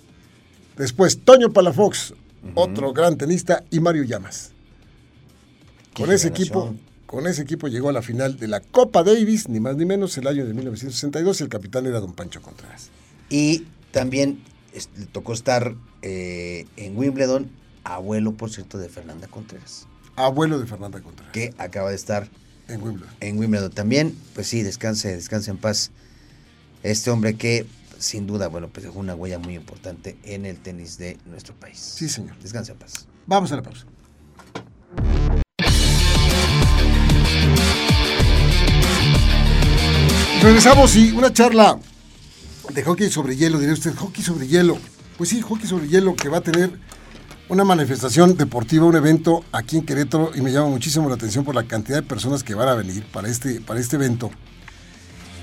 Después, 0.76 1.20
Toño 1.24 1.52
Palafox, 1.52 2.14
otro 2.54 2.92
gran 2.92 3.16
tenista, 3.16 3.64
y 3.70 3.80
Mario 3.80 4.04
Llamas. 4.04 4.52
Con 5.94 6.10
ese 6.12 6.28
generación. 6.28 6.32
equipo, 6.34 6.74
con 7.06 7.26
ese 7.26 7.42
equipo 7.42 7.68
llegó 7.68 7.88
a 7.88 7.92
la 7.92 8.02
final 8.02 8.38
de 8.38 8.48
la 8.48 8.60
Copa 8.60 9.02
Davis, 9.02 9.48
ni 9.48 9.58
más 9.60 9.76
ni 9.76 9.84
menos, 9.84 10.16
el 10.18 10.26
año 10.26 10.46
de 10.46 10.54
1962, 10.54 11.40
y 11.40 11.44
el 11.44 11.48
capitán 11.48 11.86
era 11.86 11.98
don 12.00 12.12
Pancho 12.14 12.40
Contreras. 12.40 12.90
Y 13.28 13.66
también 13.90 14.38
es- 14.72 14.88
le 14.96 15.06
tocó 15.06 15.32
estar 15.32 15.74
eh, 16.02 16.66
en 16.76 16.96
Wimbledon, 16.96 17.50
abuelo, 17.84 18.32
por 18.32 18.50
cierto, 18.50 18.78
de 18.78 18.88
Fernanda 18.88 19.26
Contreras, 19.28 19.86
Abuelo 20.16 20.58
de 20.58 20.66
Fernanda 20.66 21.00
Contreras. 21.00 21.32
que 21.32 21.54
acaba 21.58 21.90
de 21.90 21.96
estar 21.96 22.28
En 22.68 22.82
Wimbledon. 22.82 23.08
en 23.20 23.38
Wimbledon 23.38 23.70
también. 23.72 24.16
Pues 24.34 24.46
sí, 24.46 24.62
descanse, 24.62 25.14
descanse 25.14 25.50
en 25.50 25.56
paz. 25.58 25.90
Este 26.82 27.10
hombre 27.10 27.34
que, 27.36 27.66
sin 27.98 28.26
duda, 28.26 28.48
bueno, 28.48 28.68
pues 28.68 28.84
dejó 28.84 28.98
una 28.98 29.14
huella 29.14 29.38
muy 29.38 29.54
importante 29.54 30.16
en 30.24 30.44
el 30.46 30.58
tenis 30.58 30.98
de 30.98 31.16
nuestro 31.26 31.54
país. 31.54 31.78
Sí, 31.78 32.08
señor. 32.08 32.36
Descanse 32.40 32.72
en 32.72 32.78
paz. 32.78 33.06
Vamos 33.26 33.52
a 33.52 33.56
la 33.56 33.62
pausa. 33.62 33.86
Regresamos 40.42 40.96
y 40.96 41.12
una 41.12 41.32
charla 41.32 41.78
de 42.70 42.82
hockey 42.82 43.10
sobre 43.10 43.36
hielo, 43.36 43.58
diría 43.58 43.74
usted, 43.74 43.94
hockey 43.94 44.22
sobre 44.22 44.46
hielo. 44.46 44.78
Pues 45.18 45.30
sí, 45.30 45.40
hockey 45.40 45.66
sobre 45.66 45.88
hielo 45.88 46.16
que 46.16 46.28
va 46.28 46.38
a 46.38 46.40
tener 46.40 46.70
una 47.48 47.64
manifestación 47.64 48.36
deportiva, 48.36 48.86
un 48.86 48.96
evento 48.96 49.44
aquí 49.52 49.76
en 49.76 49.84
Querétaro 49.84 50.30
y 50.34 50.40
me 50.40 50.52
llama 50.52 50.68
muchísimo 50.68 51.08
la 51.08 51.16
atención 51.16 51.44
por 51.44 51.54
la 51.54 51.64
cantidad 51.64 51.98
de 51.98 52.02
personas 52.02 52.42
que 52.42 52.54
van 52.54 52.68
a 52.68 52.74
venir 52.74 53.04
para 53.12 53.28
este, 53.28 53.60
para 53.60 53.78
este 53.78 53.96
evento. 53.96 54.30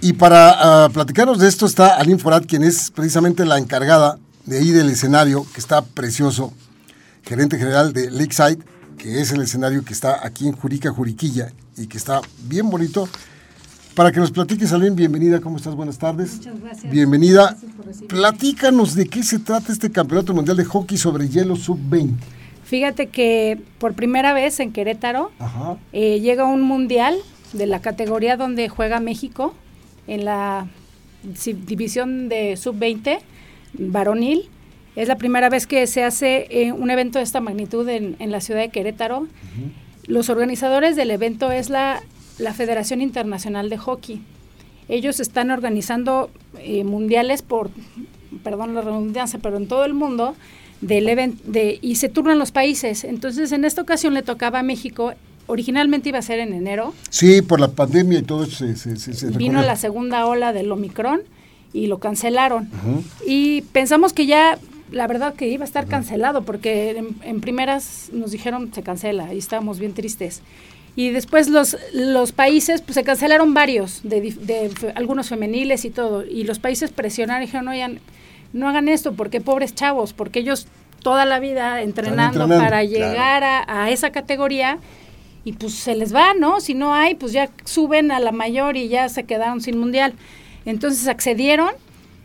Y 0.01 0.13
para 0.13 0.85
ah, 0.85 0.89
platicarnos 0.89 1.39
de 1.39 1.47
esto 1.47 1.65
está 1.65 1.95
Aline 1.97 2.19
Forat, 2.19 2.45
quien 2.45 2.63
es 2.63 2.89
precisamente 2.89 3.45
la 3.45 3.57
encargada 3.57 4.17
de 4.45 4.57
ahí 4.57 4.71
del 4.71 4.89
escenario, 4.89 5.45
que 5.53 5.59
está 5.59 5.81
precioso, 5.83 6.53
gerente 7.23 7.57
general 7.57 7.93
de 7.93 8.09
Lakeside, 8.09 8.63
que 8.97 9.21
es 9.21 9.31
el 9.31 9.41
escenario 9.41 9.83
que 9.83 9.93
está 9.93 10.25
aquí 10.25 10.47
en 10.47 10.53
Jurica, 10.53 10.91
Juriquilla, 10.91 11.53
y 11.77 11.87
que 11.87 11.97
está 11.97 12.21
bien 12.43 12.69
bonito. 12.69 13.09
Para 13.99 14.13
que 14.13 14.21
nos 14.21 14.31
platiques, 14.31 14.71
Aline, 14.71 14.95
bienvenida, 14.95 15.41
¿cómo 15.41 15.57
estás? 15.57 15.75
Buenas 15.75 15.97
tardes. 15.97 16.37
Muchas 16.37 16.61
gracias. 16.61 16.89
Bienvenida. 16.89 17.57
Gracias. 17.83 18.03
Platícanos 18.07 18.95
de 18.95 19.05
qué 19.09 19.23
se 19.23 19.39
trata 19.39 19.73
este 19.73 19.91
Campeonato 19.91 20.33
Mundial 20.33 20.55
de 20.55 20.63
Hockey 20.63 20.97
sobre 20.97 21.27
Hielo 21.27 21.57
Sub-20. 21.57 22.13
Fíjate 22.63 23.07
que 23.07 23.59
por 23.77 23.95
primera 23.95 24.31
vez 24.31 24.61
en 24.61 24.71
Querétaro 24.71 25.31
eh, 25.91 26.21
llega 26.21 26.45
un 26.45 26.61
mundial 26.61 27.13
de 27.51 27.65
la 27.65 27.81
categoría 27.81 28.37
donde 28.37 28.69
juega 28.69 29.01
México, 29.01 29.53
en 30.07 30.23
la 30.23 30.67
división 31.67 32.29
de 32.29 32.55
sub-20 32.55 33.19
varonil. 33.73 34.47
Es 34.95 35.09
la 35.09 35.17
primera 35.17 35.49
vez 35.49 35.67
que 35.67 35.85
se 35.87 36.05
hace 36.05 36.47
eh, 36.51 36.71
un 36.71 36.89
evento 36.89 37.19
de 37.19 37.25
esta 37.25 37.41
magnitud 37.41 37.85
en, 37.89 38.15
la 38.31 38.39
ciudad 38.39 38.61
de 38.61 38.69
Querétaro. 38.69 39.27
Los 40.07 40.29
organizadores 40.29 40.95
del 40.95 41.11
evento 41.11 41.51
es 41.51 41.69
la, 41.69 42.01
la, 42.39 42.53
Federación 42.53 43.01
Internacional 43.01 43.69
de 43.69 43.77
Hockey. 43.77 44.21
Ellos 44.87 45.19
están 45.19 45.51
organizando 45.51 46.31
eh, 46.57 46.83
mundiales 46.83 47.41
por, 47.41 47.69
perdón 48.43 48.73
la 48.73 48.81
redundancia, 48.81 49.39
pero 49.41 49.57
en 49.57 49.67
todo 49.67 49.85
el 49.85 49.93
mundo, 49.93 50.35
del 50.81 51.07
event, 51.09 51.41
de, 51.43 51.77
y 51.81 51.95
se 51.95 52.09
turnan 52.09 52.39
los 52.39 52.51
países. 52.51 53.03
Entonces, 53.03 53.51
en 53.51 53.65
esta 53.65 53.81
ocasión 53.81 54.13
le 54.13 54.23
tocaba 54.23 54.59
a 54.59 54.63
México 54.63 55.13
originalmente 55.49 56.09
iba 56.09 56.19
a 56.19 56.21
ser 56.21 56.39
en 56.39 56.53
enero. 56.53 56.93
Sí, 57.09 57.41
por 57.41 57.59
la 57.59 57.69
pandemia 57.69 58.19
y 58.19 58.21
todo 58.21 58.45
se, 58.45 58.75
se, 58.75 59.27
Vino 59.31 59.61
la 59.63 59.75
segunda 59.75 60.25
ola 60.27 60.53
del 60.53 60.71
Omicron 60.71 61.21
y 61.73 61.87
lo 61.87 61.99
cancelaron. 61.99 62.69
Y 63.25 63.63
pensamos 63.73 64.13
que 64.13 64.27
ya, 64.27 64.59
la 64.91 65.07
verdad 65.07 65.33
que 65.33 65.47
iba 65.47 65.63
a 65.63 65.67
estar 65.67 65.87
cancelado, 65.87 66.43
porque 66.43 67.03
en, 67.23 67.41
primeras 67.41 68.09
nos 68.13 68.31
dijeron 68.31 68.71
se 68.73 68.83
cancela 68.83 69.33
y 69.33 69.39
estábamos 69.39 69.79
bien 69.79 69.93
tristes. 69.93 70.41
Y 70.95 71.11
después 71.11 71.47
los, 71.47 71.77
los 71.93 72.31
países, 72.31 72.81
pues 72.81 72.95
se 72.95 73.03
cancelaron 73.03 73.53
varios, 73.53 74.01
de, 74.03 74.71
algunos 74.95 75.29
femeniles 75.29 75.85
y 75.85 75.89
todo. 75.89 76.25
Y 76.25 76.43
los 76.43 76.59
países 76.59 76.91
presionaron 76.91 77.43
y 77.43 77.45
dijeron, 77.45 77.67
oigan, 77.67 77.99
no 78.51 78.67
hagan 78.67 78.89
esto, 78.89 79.13
porque 79.13 79.39
pobres 79.41 79.75
chavos, 79.75 80.13
porque 80.13 80.39
ellos 80.39 80.67
toda 81.01 81.25
la 81.25 81.39
vida 81.39 81.81
entrenando, 81.81 82.47
para 82.47 82.83
llegar 82.83 83.43
a 83.43 83.89
esa 83.89 84.11
categoría 84.11 84.79
y 85.43 85.53
pues 85.53 85.73
se 85.73 85.95
les 85.95 86.13
va, 86.13 86.33
¿no? 86.33 86.59
Si 86.59 86.73
no 86.73 86.93
hay, 86.93 87.15
pues 87.15 87.31
ya 87.31 87.49
suben 87.65 88.11
a 88.11 88.19
la 88.19 88.31
mayor 88.31 88.77
y 88.77 88.87
ya 88.87 89.09
se 89.09 89.23
quedaron 89.23 89.61
sin 89.61 89.77
mundial. 89.77 90.13
Entonces 90.65 91.07
accedieron 91.07 91.71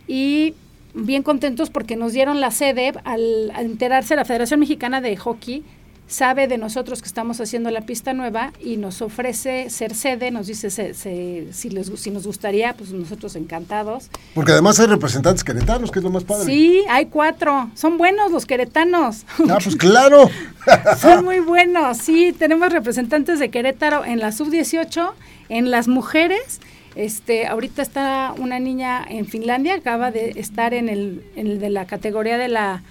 y 0.07 0.53
bien 0.93 1.23
contentos 1.23 1.69
porque 1.69 1.95
nos 1.95 2.13
dieron 2.13 2.39
la 2.39 2.51
sede 2.51 2.93
al, 3.03 3.51
enterarse 3.57 4.15
la 4.15 4.25
Federación 4.25 4.59
Mexicana 4.59 5.01
de 5.01 5.15
Hockey 5.17 5.63
sabe 6.07 6.47
de 6.47 6.57
nosotros 6.57 7.01
que 7.01 7.07
estamos 7.07 7.41
haciendo 7.41 7.71
la 7.71 7.81
pista 7.81 8.13
nueva 8.13 8.53
y 8.63 8.77
nos 8.77 9.01
ofrece 9.01 9.69
ser 9.69 9.95
sede, 9.95 10.31
nos 10.31 10.47
dice 10.47 10.69
si, 10.69 11.69
les, 11.69 11.87
si 11.99 12.11
nos 12.11 12.25
gustaría, 12.25 12.73
pues 12.73 12.91
nosotros 12.91 13.35
encantados. 13.35 14.09
Porque 14.33 14.51
además 14.51 14.79
hay 14.79 14.87
representantes 14.87 15.43
queretanos, 15.43 15.91
que 15.91 15.99
es 15.99 16.03
lo 16.03 16.11
más 16.11 16.23
padre. 16.23 16.45
Sí, 16.45 16.83
hay 16.89 17.07
cuatro, 17.07 17.69
son 17.75 17.97
buenos 17.97 18.31
los 18.31 18.45
queretanos. 18.45 19.25
Ah, 19.49 19.57
pues 19.63 19.75
claro. 19.75 20.29
son 20.99 21.25
muy 21.25 21.39
buenos, 21.39 21.97
sí, 21.97 22.35
tenemos 22.37 22.71
representantes 22.71 23.39
de 23.39 23.49
Querétaro 23.49 24.05
en 24.05 24.19
la 24.19 24.31
sub-18, 24.31 25.11
en 25.49 25.71
las 25.71 25.87
mujeres. 25.87 26.59
Este, 26.95 27.45
ahorita 27.45 27.81
está 27.81 28.33
una 28.37 28.59
niña 28.59 29.05
en 29.09 29.25
Finlandia, 29.25 29.75
acaba 29.75 30.11
de 30.11 30.33
estar 30.37 30.73
en 30.73 30.87
el, 30.87 31.25
en 31.35 31.47
el 31.47 31.59
de 31.59 31.69
la 31.69 31.85
categoría 31.85 32.37
de 32.37 32.47
la 32.47 32.83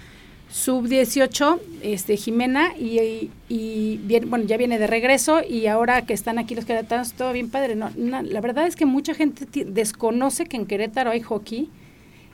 sub-18, 0.54 1.58
este, 1.82 2.16
Jimena, 2.16 2.76
y, 2.78 3.28
y, 3.48 4.00
bien, 4.04 4.30
bueno, 4.30 4.44
ya 4.44 4.56
viene 4.56 4.78
de 4.78 4.86
regreso 4.86 5.40
y 5.42 5.66
ahora 5.66 6.02
que 6.02 6.14
están 6.14 6.38
aquí 6.38 6.54
los 6.54 6.64
queretanos, 6.64 7.12
todo 7.14 7.32
bien 7.32 7.50
padre. 7.50 7.74
No, 7.74 7.90
la 7.96 8.40
verdad 8.40 8.64
es 8.68 8.76
que 8.76 8.86
mucha 8.86 9.14
gente 9.14 9.64
desconoce 9.64 10.46
que 10.46 10.56
en 10.56 10.66
Querétaro 10.66 11.10
hay 11.10 11.22
hockey 11.22 11.68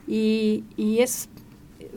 y, 0.07 0.65
y 0.77 0.99
es, 0.99 1.31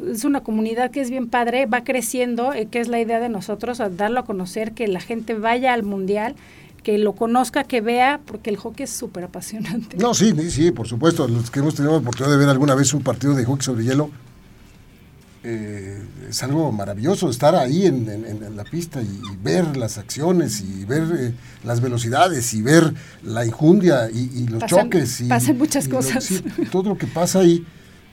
es 0.10 0.24
una 0.24 0.44
comunidad 0.44 0.92
que 0.92 1.02
es 1.02 1.10
bien 1.10 1.28
padre, 1.28 1.66
va 1.66 1.84
creciendo, 1.84 2.54
eh, 2.54 2.68
que 2.72 2.80
es 2.80 2.88
la 2.88 3.02
idea 3.02 3.20
de 3.20 3.28
nosotros, 3.28 3.82
darlo 3.98 4.22
a 4.22 4.26
conocer, 4.26 4.72
que 4.72 4.88
la 4.88 5.02
gente 5.02 5.34
vaya 5.34 5.74
al 5.74 5.84
mundial 5.84 6.36
que 6.84 6.98
lo 6.98 7.14
conozca, 7.16 7.66
que 7.66 7.82
vea, 7.82 8.22
porque 8.26 8.50
el 8.50 8.56
hockey 8.58 8.86
es 8.86 8.92
súper 8.92 9.26
apasionante. 9.26 9.98
No, 9.98 10.14
sí, 10.14 10.34
sí, 10.50 10.72
por 10.72 10.88
supuesto. 10.88 11.28
Los 11.28 11.52
que 11.52 11.60
hemos 11.60 11.76
tenido 11.76 11.94
la 11.94 12.00
oportunidad 12.00 12.34
de 12.34 12.38
ver 12.38 12.50
alguna 12.50 12.76
vez 12.76 12.94
un 12.94 13.04
partido 13.04 13.36
de 13.36 13.46
hockey 13.46 13.64
sobre 13.64 13.84
hielo, 13.86 14.10
eh, 15.46 16.02
es 16.30 16.42
algo 16.42 16.72
maravilloso 16.72 17.30
estar 17.30 17.54
ahí 17.54 17.86
en, 17.86 18.56
la 18.56 18.64
pista 18.64 19.02
y, 19.02 19.20
ver 19.42 19.76
las 19.76 19.98
acciones 19.98 20.62
y 20.62 20.86
ver 20.86 21.04
eh, 21.18 21.34
las 21.66 21.82
velocidades 21.82 22.54
y 22.54 22.62
ver 22.62 22.94
la 23.24 23.46
injundia 23.46 24.10
y, 24.10 24.48
los 24.48 24.66
choques. 24.66 25.20
Y, 25.20 25.26
pasan 25.26 25.58
muchas 25.58 25.90
cosas. 25.90 26.42
todo 26.72 26.90
lo 26.90 26.98
que 26.98 27.08
pasa 27.08 27.40
ahí, 27.40 27.66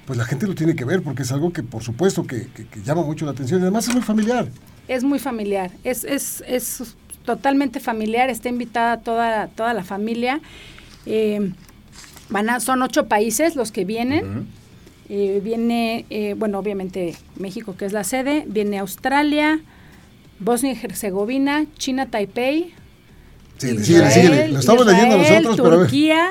pues 0.06 0.18
la 0.18 0.24
gente 0.24 0.48
lo 0.48 0.56
tiene 0.56 0.74
que 0.74 0.84
ver 0.84 1.02
porque 1.02 1.22
es 1.22 1.30
algo 1.30 1.52
que 1.52 1.62
por 1.62 1.84
supuesto 1.84 2.26
que, 2.26 2.48
llama 2.84 3.02
mucho 3.02 3.26
la 3.26 3.30
atención 3.30 3.60
y 3.60 3.62
además 3.62 3.86
es 3.86 3.94
muy 3.94 4.02
familiar. 4.02 4.48
Es 4.88 5.04
muy 5.04 5.20
familiar, 5.20 5.70
es, 5.84 6.02
es, 6.02 6.42
es 6.48 6.96
totalmente 7.24 7.78
familiar, 7.78 8.28
está 8.28 8.48
invitada 8.48 9.02
toda, 9.02 9.46
toda 9.46 9.72
la 9.72 9.84
familia. 9.84 10.40
Eh, 11.06 11.52
van 12.28 12.60
son 12.60 12.82
ocho 12.82 13.06
países 13.06 13.54
los 13.54 13.70
que 13.70 13.84
vienen. 13.84 14.48
Eh, 15.12 15.40
viene, 15.42 16.06
eh, 16.08 16.34
bueno, 16.38 16.60
obviamente 16.60 17.16
México, 17.34 17.74
que 17.76 17.84
es 17.84 17.92
la 17.92 18.04
sede, 18.04 18.44
viene 18.46 18.78
Australia, 18.78 19.60
Bosnia 20.38 20.72
y 20.72 20.78
Herzegovina, 20.80 21.66
China, 21.76 22.08
Taipei. 22.08 22.72
Sí, 23.58 23.70
Israel, 23.70 24.52
Lo 24.52 24.60
estamos 24.60 24.86
leyendo 24.86 25.18
nosotros, 25.18 25.56
Turquía, 25.56 26.30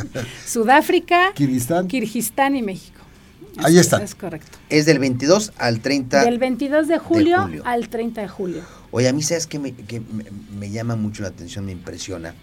Sudáfrica, 0.46 1.32
Kirguistán. 1.34 2.54
y 2.54 2.62
México. 2.62 3.00
Ahí 3.56 3.76
está. 3.78 4.00
Es 4.00 4.14
correcto. 4.14 4.56
Es 4.70 4.86
del 4.86 5.00
22 5.00 5.52
al 5.58 5.80
30 5.80 6.24
Del 6.24 6.38
22 6.38 6.86
de 6.86 6.98
julio, 6.98 7.50
al 7.64 7.88
30 7.88 8.20
de 8.20 8.28
julio. 8.28 8.62
Oye, 8.92 9.08
a 9.08 9.12
mí 9.12 9.22
sabes 9.22 9.48
que, 9.48 9.58
me, 9.58 9.72
que 9.72 10.00
me 10.56 10.70
llama 10.70 10.94
mucho 10.94 11.24
la 11.24 11.30
atención, 11.30 11.64
me 11.64 11.72
impresiona. 11.72 12.36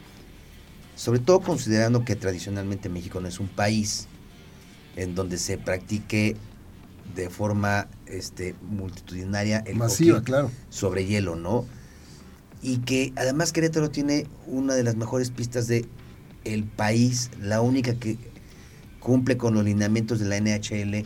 Sobre 0.97 1.19
todo 1.19 1.39
considerando 1.39 2.03
que 2.03 2.17
tradicionalmente 2.17 2.89
México 2.89 3.21
no 3.21 3.29
es 3.29 3.39
un 3.39 3.47
país 3.47 4.09
en 4.95 5.15
donde 5.15 5.37
se 5.37 5.57
practique 5.57 6.35
de 7.15 7.29
forma 7.29 7.87
este, 8.05 8.55
multitudinaria 8.61 9.59
el 9.65 9.77
Masiva, 9.77 10.21
claro. 10.21 10.51
sobre 10.69 11.05
hielo, 11.05 11.35
¿no? 11.35 11.65
Y 12.61 12.79
que 12.79 13.13
además 13.15 13.51
Querétaro 13.51 13.89
tiene 13.89 14.27
una 14.47 14.75
de 14.75 14.83
las 14.83 14.95
mejores 14.95 15.31
pistas 15.31 15.67
de 15.67 15.85
el 16.43 16.63
país, 16.63 17.31
la 17.41 17.61
única 17.61 17.95
que 17.95 18.17
cumple 18.99 19.37
con 19.37 19.53
los 19.53 19.63
lineamientos 19.63 20.19
de 20.19 20.25
la 20.25 20.39
NHL. 20.39 21.05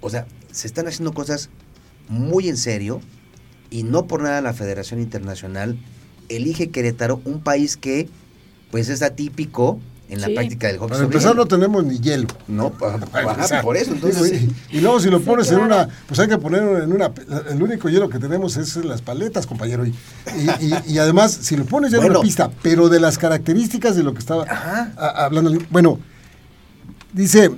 O 0.00 0.10
sea, 0.10 0.26
se 0.52 0.66
están 0.66 0.86
haciendo 0.86 1.12
cosas 1.12 1.50
muy 2.08 2.48
en 2.48 2.56
serio 2.56 3.00
y 3.70 3.82
no 3.82 4.06
por 4.06 4.22
nada 4.22 4.40
la 4.40 4.54
Federación 4.54 5.00
Internacional 5.00 5.78
elige 6.28 6.70
Querétaro, 6.70 7.20
un 7.24 7.40
país 7.40 7.76
que 7.76 8.08
pues 8.70 8.88
es 8.88 9.02
atípico 9.02 9.80
en 10.08 10.20
la 10.20 10.28
práctica 10.28 10.68
del 10.68 10.78
hockey. 10.78 10.92
Para 10.92 11.04
empezar 11.04 11.36
no 11.36 11.46
tenemos 11.46 11.84
ni 11.84 11.98
hielo. 11.98 12.28
No, 12.46 12.70
por 13.62 13.76
eso. 13.76 13.92
Entonces, 13.92 14.44
y, 14.70 14.80
luego 14.80 15.00
si 15.00 15.10
lo 15.10 15.20
pones 15.20 15.50
en 15.50 15.60
una, 15.60 15.88
pues 16.06 16.18
hay 16.20 16.28
que 16.28 16.38
ponerlo 16.38 16.82
en 16.82 16.92
una, 16.92 17.12
el 17.50 17.62
único 17.62 17.88
hielo 17.88 18.08
que 18.08 18.18
tenemos 18.18 18.56
es 18.56 18.76
las 18.76 19.02
paletas, 19.02 19.46
compañero. 19.46 19.84
Y, 19.86 19.94
y, 20.86 20.98
además, 20.98 21.32
si 21.40 21.56
lo 21.56 21.64
pones 21.64 21.92
ya 21.92 21.98
en 21.98 22.10
una 22.10 22.20
pista, 22.20 22.50
pero 22.62 22.88
de 22.88 23.00
las 23.00 23.18
características 23.18 23.96
de 23.96 24.02
lo 24.02 24.12
que 24.12 24.20
estaba 24.20 24.44
hablando, 24.96 25.52
bueno, 25.70 25.98
dice, 27.12 27.50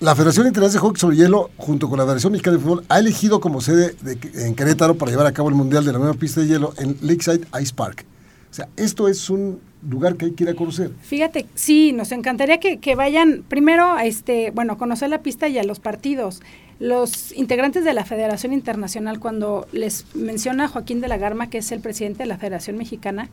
la 0.00 0.14
Federación 0.16 0.46
Internacional 0.46 0.82
de 0.82 0.88
Hockey 0.88 1.00
sobre 1.00 1.16
Hielo, 1.16 1.50
junto 1.56 1.88
con 1.88 1.96
la 1.96 2.04
Federación 2.04 2.32
Mexicana 2.32 2.56
de 2.56 2.62
Fútbol, 2.62 2.84
ha 2.88 2.98
elegido 2.98 3.40
como 3.40 3.60
sede 3.60 3.94
en 4.34 4.54
Querétaro 4.54 4.96
para 4.96 5.10
llevar 5.10 5.26
a 5.26 5.32
cabo 5.32 5.48
el 5.48 5.54
Mundial 5.54 5.84
de 5.84 5.92
la 5.92 5.98
nueva 5.98 6.14
pista 6.14 6.40
de 6.40 6.48
hielo 6.48 6.74
en 6.76 6.98
Lakeside 7.00 7.46
Ice 7.60 7.72
Park. 7.72 8.04
O 8.50 8.54
sea, 8.54 8.68
esto 8.76 9.08
es 9.08 9.30
un 9.30 9.60
lugar 9.88 10.16
que 10.16 10.26
hay 10.26 10.32
que 10.32 10.54
conocer. 10.54 10.90
Fíjate, 11.02 11.46
sí, 11.54 11.92
nos 11.92 12.12
encantaría 12.12 12.58
que, 12.58 12.94
vayan 12.94 13.44
primero 13.48 13.92
a 13.92 14.04
este, 14.04 14.50
bueno, 14.50 14.78
conocer 14.78 15.10
la 15.10 15.22
pista 15.22 15.48
y 15.48 15.58
a 15.58 15.64
los 15.64 15.80
partidos. 15.80 16.40
Los 16.78 17.32
integrantes 17.32 17.84
de 17.84 17.94
la 17.94 18.04
Federación 18.04 18.52
Internacional, 18.52 19.20
cuando 19.20 19.66
les 19.72 20.06
menciona 20.14 20.68
Joaquín 20.68 21.00
de 21.00 21.08
la 21.08 21.16
Garma, 21.16 21.48
que 21.48 21.58
es 21.58 21.72
el 21.72 21.80
presidente 21.80 22.24
de 22.24 22.26
la 22.26 22.38
Federación 22.38 22.76
Mexicana, 22.76 23.28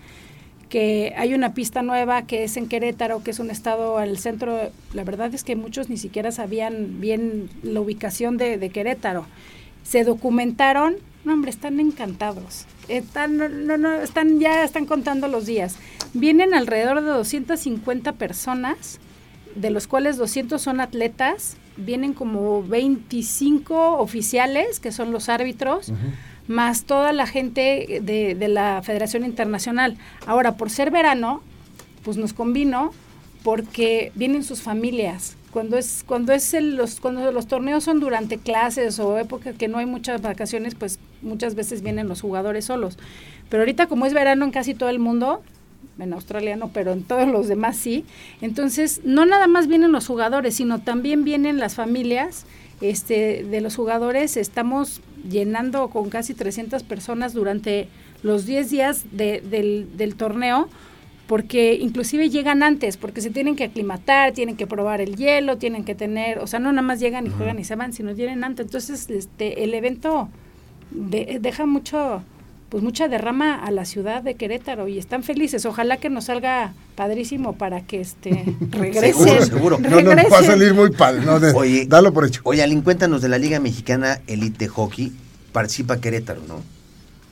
que 0.69 1.13
hay 1.17 1.33
una 1.33 1.53
pista 1.55 1.81
nueva 1.81 2.23
que 2.23 2.43
es 2.43 2.55
en 2.57 2.67
Querétaro, 2.67 3.23
que 3.23 3.31
es 3.31 3.39
un 3.39 3.49
estado 3.49 3.97
al 3.97 4.17
centro, 4.19 4.69
la 4.93 5.03
verdad 5.03 5.33
es 5.33 5.43
que 5.43 5.55
muchos 5.55 5.89
ni 5.89 5.97
siquiera 5.97 6.31
sabían 6.31 7.01
bien 7.01 7.49
la 7.63 7.81
ubicación 7.81 8.37
de, 8.37 8.57
de 8.57 8.69
Querétaro. 8.69 9.25
Se 9.83 10.03
documentaron, 10.03 10.95
no 11.25 11.33
hombre, 11.33 11.49
están 11.49 11.79
encantados. 11.79 12.65
Están, 12.87 13.37
no, 13.65 13.77
no, 13.77 13.95
están, 13.95 14.39
ya 14.39 14.63
están 14.63 14.85
contando 14.85 15.27
los 15.27 15.47
días. 15.47 15.75
Vienen 16.13 16.53
alrededor 16.53 17.01
de 17.01 17.09
250 17.09 18.13
personas, 18.13 18.99
de 19.55 19.69
los 19.69 19.87
cuales 19.87 20.17
200 20.17 20.61
son 20.61 20.81
atletas, 20.81 21.57
vienen 21.77 22.13
como 22.13 22.63
25 22.63 23.97
oficiales, 23.97 24.79
que 24.79 24.91
son 24.91 25.11
los 25.11 25.29
árbitros, 25.29 25.91
más 26.47 26.83
toda 26.83 27.13
la 27.13 27.27
gente 27.27 28.01
de, 28.01 28.35
de 28.35 28.47
la 28.47 28.81
Federación 28.83 29.23
Internacional. 29.23 29.97
Ahora, 30.25 30.57
por 30.57 30.69
ser 30.69 30.91
verano, 30.91 31.41
pues 32.03 32.17
nos 32.17 32.33
convino 32.33 32.91
porque 33.43 34.11
vienen 34.15 34.43
sus 34.43 34.61
familias, 34.61 35.37
cuando 35.51 35.77
es 35.77 36.03
cuando 36.05 36.33
es 36.33 36.53
los 36.59 36.99
cuando 36.99 37.31
los 37.31 37.47
torneos 37.47 37.83
son 37.83 37.99
durante 37.99 38.37
clases 38.37 38.99
o 38.99 39.17
época 39.17 39.53
que 39.53 39.67
no 39.67 39.77
hay 39.77 39.85
muchas 39.85 40.21
vacaciones 40.21 40.75
pues 40.75 40.99
muchas 41.21 41.55
veces 41.55 41.81
vienen 41.81 42.07
los 42.07 42.21
jugadores 42.21 42.65
solos. 42.65 42.97
Pero 43.49 43.63
ahorita 43.63 43.87
como 43.87 44.05
es 44.05 44.13
verano 44.13 44.45
en 44.45 44.51
casi 44.51 44.73
todo 44.73 44.89
el 44.89 44.99
mundo 44.99 45.41
en 45.99 46.13
Australia 46.13 46.55
no, 46.55 46.69
pero 46.69 46.93
en 46.93 47.03
todos 47.03 47.27
los 47.27 47.47
demás 47.47 47.77
sí. 47.77 48.05
Entonces, 48.41 49.01
no 49.03 49.25
nada 49.25 49.47
más 49.47 49.67
vienen 49.67 49.91
los 49.91 50.07
jugadores, 50.07 50.55
sino 50.55 50.79
también 50.79 51.23
vienen 51.23 51.59
las 51.59 51.75
familias 51.75 52.45
este, 52.81 53.43
de 53.43 53.61
los 53.61 53.75
jugadores. 53.75 54.37
Estamos 54.37 55.01
llenando 55.29 55.89
con 55.89 56.09
casi 56.09 56.33
300 56.33 56.83
personas 56.83 57.33
durante 57.33 57.87
los 58.23 58.45
10 58.45 58.69
días 58.69 59.05
del, 59.11 59.97
del 59.97 60.15
torneo 60.15 60.69
porque 61.29 61.75
inclusive 61.75 62.31
llegan 62.31 62.63
antes, 62.63 62.97
porque 62.97 63.21
se 63.21 63.29
tienen 63.29 63.55
que 63.55 63.65
aclimatar, 63.65 64.31
tienen 64.31 64.57
que 64.57 64.65
probar 64.65 64.99
el 64.99 65.15
hielo, 65.15 65.59
tienen 65.59 65.85
que 65.85 65.93
tener, 65.93 66.39
o 66.39 66.47
sea, 66.47 66.59
no 66.59 66.71
nada 66.71 66.81
más 66.81 66.99
llegan 66.99 67.27
y 67.27 67.29
juegan 67.29 67.59
y 67.59 67.63
se 67.63 67.75
van, 67.75 67.93
sino 67.93 68.15
vienen 68.15 68.43
antes. 68.43 68.65
Entonces, 68.65 69.07
este, 69.11 69.63
el 69.63 69.75
evento 69.75 70.27
deja 70.89 71.67
mucho, 71.67 72.23
pues 72.69 72.83
mucha 72.83 73.07
derrama 73.07 73.55
a 73.55 73.71
la 73.71 73.85
ciudad 73.85 74.21
de 74.21 74.35
Querétaro 74.35 74.87
y 74.87 74.99
están 74.99 75.23
felices. 75.23 75.65
Ojalá 75.65 75.97
que 75.97 76.09
nos 76.09 76.25
salga 76.25 76.73
padrísimo 76.95 77.53
para 77.53 77.81
que 77.81 77.99
este 77.99 78.45
regresen. 78.71 79.13
seguro, 79.13 79.45
seguro. 79.45 79.79
No, 79.79 80.01
no, 80.01 80.29
va 80.29 80.39
a 80.39 80.43
salir 80.43 80.73
muy 80.73 80.91
padre. 80.91 81.21
No, 81.25 81.39
de, 81.39 81.51
Oye, 81.53 81.85
dalo 81.87 82.13
por 82.13 82.25
hecho. 82.25 82.41
Oye, 82.43 82.61
Alin, 82.61 82.81
cuéntanos 82.81 83.21
de 83.21 83.29
la 83.29 83.37
Liga 83.37 83.59
Mexicana 83.59 84.21
Elite 84.27 84.67
Hockey. 84.67 85.11
Participa 85.51 85.99
Querétaro, 85.99 86.41
¿no? 86.47 86.61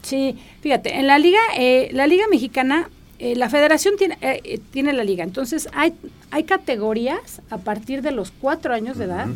Sí, 0.01 0.37
fíjate, 0.61 0.95
en 0.97 1.05
la 1.05 1.19
liga, 1.19 1.39
eh, 1.57 1.89
la 1.91 2.07
liga 2.07 2.25
mexicana, 2.29 2.89
eh, 3.19 3.35
la 3.35 3.49
federación 3.49 3.95
tiene, 3.97 4.17
eh, 4.21 4.59
tiene 4.71 4.93
la 4.93 5.03
liga, 5.03 5.23
entonces 5.23 5.67
hay, 5.73 5.93
hay 6.31 6.45
categorías 6.45 7.41
a 7.49 7.57
partir 7.57 8.01
de 8.01 8.11
los 8.11 8.31
cuatro 8.31 8.73
años 8.73 8.97
de 8.97 9.05
edad, 9.05 9.27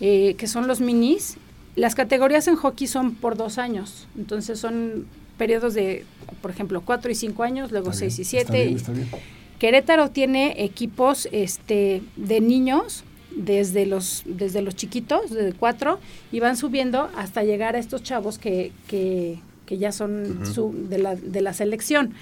eh, 0.00 0.36
que 0.38 0.46
son 0.46 0.68
los 0.68 0.80
minis. 0.80 1.36
Las 1.74 1.96
categorías 1.96 2.46
en 2.46 2.54
hockey 2.54 2.86
son 2.86 3.16
por 3.16 3.36
dos 3.36 3.58
años, 3.58 4.06
entonces 4.16 4.60
son 4.60 5.06
periodos 5.36 5.74
de, 5.74 6.04
por 6.40 6.50
ejemplo, 6.50 6.82
cuatro 6.84 7.10
y 7.10 7.14
cinco 7.14 7.42
años, 7.42 7.70
luego 7.72 7.90
Está 7.90 8.00
seis 8.00 8.16
bien, 8.16 8.22
y 8.22 8.24
siete. 8.24 8.44
está 8.74 8.92
bien, 8.92 9.06
está 9.06 9.16
bien. 9.16 9.24
Querétaro 9.58 10.10
tiene 10.10 10.64
equipos 10.64 11.28
este, 11.32 12.02
de 12.16 12.40
niños 12.40 13.04
desde 13.36 13.86
los, 13.86 14.22
desde 14.26 14.62
los 14.62 14.76
chiquitos, 14.76 15.30
desde 15.30 15.52
cuatro, 15.52 15.98
y 16.32 16.40
van 16.40 16.56
subiendo 16.56 17.08
hasta 17.16 17.42
llegar 17.44 17.76
a 17.76 17.78
estos 17.78 18.02
chavos 18.02 18.38
que, 18.38 18.72
que, 18.88 19.38
que 19.66 19.78
ya 19.78 19.92
son 19.92 20.44
su, 20.46 20.74
de, 20.88 20.98
la, 20.98 21.16
de 21.16 21.40
la 21.40 21.52
selección. 21.52 22.14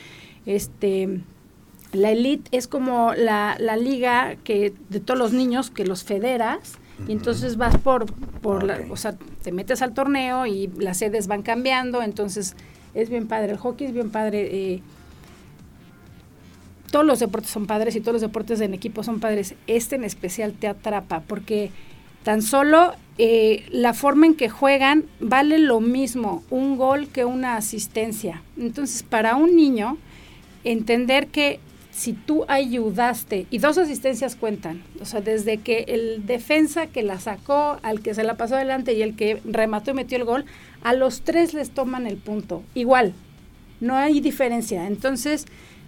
Este, 0.46 1.20
la 1.92 2.10
elite 2.10 2.48
es 2.56 2.66
como 2.68 3.12
la, 3.14 3.56
la 3.58 3.76
liga 3.76 4.36
que 4.44 4.72
de 4.88 5.00
todos 5.00 5.18
los 5.18 5.32
niños 5.32 5.70
que 5.70 5.84
los 5.84 6.04
federas 6.04 6.74
y 7.08 7.12
entonces 7.12 7.56
vas 7.56 7.76
por, 7.78 8.06
por 8.40 8.62
la, 8.62 8.80
o 8.90 8.96
sea, 8.96 9.16
te 9.42 9.50
metes 9.50 9.82
al 9.82 9.92
torneo 9.92 10.46
y 10.46 10.68
las 10.78 10.98
sedes 10.98 11.26
van 11.26 11.42
cambiando, 11.42 12.02
entonces 12.02 12.54
es 12.94 13.10
bien 13.10 13.28
padre, 13.28 13.52
el 13.52 13.58
hockey 13.58 13.86
es 13.86 13.92
bien 13.92 14.10
padre. 14.10 14.48
eh, 14.52 14.82
todos 16.92 17.06
los 17.06 17.18
deportes 17.18 17.50
son 17.50 17.66
padres 17.66 17.96
y 17.96 18.00
todos 18.00 18.12
los 18.12 18.20
deportes 18.22 18.60
en 18.60 18.74
equipo 18.74 19.02
son 19.02 19.18
padres. 19.18 19.54
Este 19.66 19.96
en 19.96 20.04
especial 20.04 20.52
te 20.52 20.68
atrapa 20.68 21.20
porque 21.20 21.70
tan 22.22 22.42
solo 22.42 22.92
eh, 23.18 23.64
la 23.70 23.94
forma 23.94 24.26
en 24.26 24.34
que 24.34 24.48
juegan 24.48 25.06
vale 25.18 25.58
lo 25.58 25.80
mismo 25.80 26.44
un 26.50 26.76
gol 26.76 27.08
que 27.08 27.24
una 27.24 27.56
asistencia. 27.56 28.42
Entonces, 28.58 29.02
para 29.02 29.36
un 29.36 29.56
niño, 29.56 29.96
entender 30.64 31.28
que 31.28 31.60
si 31.90 32.14
tú 32.14 32.44
ayudaste, 32.48 33.46
y 33.50 33.58
dos 33.58 33.76
asistencias 33.76 34.34
cuentan, 34.34 34.82
o 35.00 35.04
sea, 35.04 35.20
desde 35.20 35.58
que 35.58 35.84
el 35.88 36.26
defensa 36.26 36.86
que 36.86 37.02
la 37.02 37.20
sacó, 37.20 37.78
al 37.82 38.00
que 38.00 38.14
se 38.14 38.24
la 38.24 38.36
pasó 38.36 38.56
adelante 38.56 38.94
y 38.94 39.02
el 39.02 39.14
que 39.14 39.40
remató 39.44 39.90
y 39.90 39.94
metió 39.94 40.16
el 40.16 40.24
gol, 40.24 40.46
a 40.82 40.94
los 40.94 41.22
tres 41.22 41.54
les 41.54 41.70
toman 41.70 42.06
el 42.06 42.16
punto. 42.16 42.62
Igual, 42.74 43.12
no 43.80 43.96
hay 43.96 44.20
diferencia. 44.20 44.86
Entonces, 44.86 45.46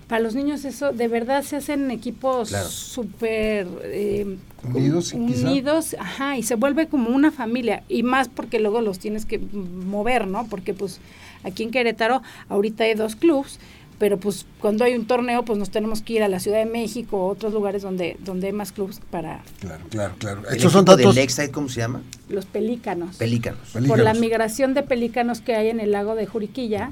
para 0.09 0.21
los 0.21 0.35
niños 0.35 0.65
eso 0.65 0.93
de 0.93 1.09
verdad 1.09 1.43
se 1.43 1.57
hacen 1.57 1.91
equipos 1.91 2.51
Claro. 2.51 2.69
súper 2.69 3.67
eh, 3.85 4.37
Unidos, 4.63 5.13
unidos, 5.13 5.97
ajá, 5.99 6.37
y 6.39 6.43
se 6.43 6.55
vuelve 6.55 6.87
como 6.89 7.11
una 7.11 7.31
familia 7.31 7.83
y 7.89 8.03
más 8.03 8.29
porque 8.29 8.59
luego 8.61 8.81
los 8.81 8.99
tienes 8.99 9.27
que 9.27 9.39
mover, 9.39 10.27
¿no? 10.27 10.47
Porque 10.47 10.73
pues 10.75 11.01
aquí 11.43 11.63
en 11.65 11.71
Querétaro 11.71 12.23
ahorita 12.49 12.85
hay 12.85 12.95
dos 12.95 13.15
clubs, 13.17 13.59
pero 13.99 14.19
pues 14.19 14.47
cuando 14.61 14.85
hay 14.85 14.95
un 14.95 15.07
torneo 15.07 15.45
pues 15.45 15.59
nos 15.59 15.71
tenemos 15.71 16.03
que 16.03 16.15
ir 16.15 16.23
a 16.23 16.29
la 16.29 16.41
Ciudad 16.41 16.59
de 16.59 16.67
México 16.67 17.17
o 17.19 17.29
otros 17.29 17.53
lugares 17.53 17.83
donde 17.83 18.17
donde 18.21 18.49
hay 18.49 18.53
más 18.53 18.73
clubs 18.73 19.01
para 19.11 19.43
Claro, 19.61 19.85
claro, 19.91 20.15
claro. 20.19 20.43
¿El 20.49 20.57
Estos 20.57 20.73
son 20.73 20.85
datos. 20.85 20.99
del 20.99 21.15
Lakeside, 21.15 21.51
¿cómo 21.51 21.69
se 21.69 21.81
llama? 21.81 22.03
los 22.29 22.47
pelícanos. 22.47 23.17
Pelícanos. 23.17 23.61
Pelícanos. 23.73 23.89
por 23.89 23.99
la 24.05 24.15
migración 24.15 24.75
de 24.75 24.83
pelícanos 24.83 25.41
que 25.41 25.55
hay 25.55 25.69
en 25.69 25.81
el 25.81 25.93
lago 25.93 26.15
de 26.15 26.27
Juriquilla, 26.27 26.91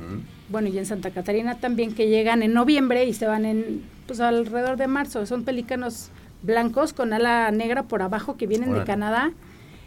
bueno, 0.49 0.69
y 0.69 0.79
en 0.79 0.87
Santa 0.87 1.11
Catarina 1.11 1.59
también, 1.59 1.95
que 1.95 2.09
llegan 2.09 2.43
en 2.43 2.53
noviembre 2.53 3.07
y 3.07 3.15
se 3.15 3.27
van 3.27 3.45
en, 3.45 3.83
pues 4.07 4.21
alrededor 4.21 4.77
de 4.77 4.87
marzo. 4.87 5.25
Son 5.27 5.45
pelícanos 5.45 6.11
blancos 6.43 6.93
con 6.93 7.13
ala 7.13 7.51
negra 7.51 7.85
por 7.85 8.03
abajo 8.03 8.37
que 8.37 8.47
vienen 8.47 8.75
de. 8.75 8.85
Canadá. 8.85 9.33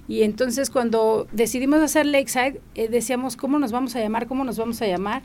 Y 0.07 0.23
entonces 0.23 0.69
cuando 0.69 1.27
decidimos 1.31 1.81
hacer 1.81 2.05
Lakeside, 2.05 2.61
eh, 2.75 2.87
decíamos, 2.89 3.35
¿cómo 3.35 3.59
nos 3.59 3.71
vamos 3.71 3.95
a 3.95 3.99
llamar? 3.99 4.27
¿Cómo 4.27 4.43
nos 4.43 4.57
vamos 4.57 4.81
a 4.81 4.87
llamar? 4.87 5.23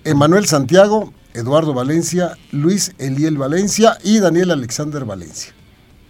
Emanuel 0.05 0.47
Santiago, 0.47 1.13
Eduardo 1.35 1.75
Valencia, 1.75 2.37
Luis 2.51 2.93
Eliel 2.99 3.39
Valencia 3.39 3.99
y 4.03 4.19
Daniel 4.19 4.51
Alexander 4.51 5.05
Valencia. 5.05 5.53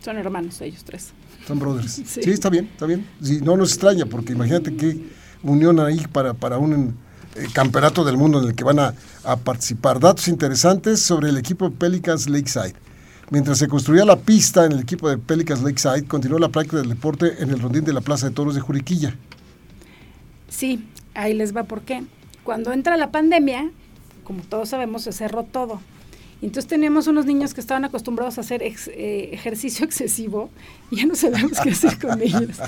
Son 0.03 0.17
hermanos 0.17 0.61
ellos 0.61 0.85
tres. 0.85 1.11
Son 1.47 1.59
brothers. 1.59 1.93
Sí, 2.07 2.23
Sí. 2.23 2.31
está 2.31 2.51
bien, 2.51 2.67
está 2.73 2.87
bien. 2.87 3.07
Sí, 3.23 3.41
no 3.43 3.57
nos 3.57 3.71
extraña, 3.73 4.07
porque 4.07 4.33
imagínate 4.33 4.75
qué 4.77 5.01
unión 5.43 5.81
ahí 5.81 6.05
para, 6.13 6.35
para 6.35 6.59
un 6.59 6.97
eh, 7.35 7.47
campeonato 7.53 8.05
del 8.05 8.17
mundo 8.17 8.41
en 8.41 8.49
el 8.49 8.55
que 8.55 8.65
van 8.65 8.79
a, 8.79 8.95
a 9.25 9.37
participar. 9.37 9.99
Datos 10.01 10.29
interesantes 10.29 11.01
sobre 11.03 11.29
el 11.31 11.37
equipo 11.39 11.69
de 11.69 11.77
Pelicans 11.77 12.29
Lakeside. 12.29 12.75
Mientras 13.31 13.59
se 13.59 13.67
construía 13.67 14.05
la 14.05 14.17
pista 14.19 14.67
en 14.67 14.73
el 14.73 14.81
equipo 14.81 15.09
de 15.09 15.17
Pelicans 15.19 15.63
Lakeside, 15.63 16.05
continuó 16.07 16.39
la 16.39 16.51
práctica 16.51 16.77
del 16.77 16.91
deporte 16.91 17.43
en 17.43 17.51
el 17.51 17.61
rondín 17.61 17.83
de 17.85 17.93
la 17.95 18.03
Plaza 18.03 18.29
de 18.29 18.35
Toros 18.35 18.55
de 18.55 18.61
Juriquilla. 18.61 19.17
Sí, 20.49 20.87
ahí 21.15 21.35
les 21.35 21.57
va 21.57 21.65
por 21.65 21.81
qué. 21.83 22.05
cuando 22.45 22.73
entra 22.73 22.97
la 22.97 23.11
pandemia, 23.11 23.71
como 24.25 24.43
todos 24.43 24.69
sabemos, 24.69 25.03
se 25.03 25.13
cerró 25.13 25.45
todo. 25.45 25.81
Entonces 26.43 26.69
teníamos 26.69 27.07
unos 27.07 27.25
niños 27.25 27.55
que 27.55 27.61
estaban 27.61 27.85
acostumbrados 27.85 28.37
a 28.37 28.41
hacer 28.41 28.63
eh, 28.63 29.31
ejercicio 29.33 29.85
excesivo 29.87 30.51
y 30.91 30.97
ya 30.97 31.07
no 31.07 31.15
sabíamos 31.15 31.59
qué 31.61 31.71
hacer 31.71 31.99
con 31.99 32.21
ellos. 32.21 32.61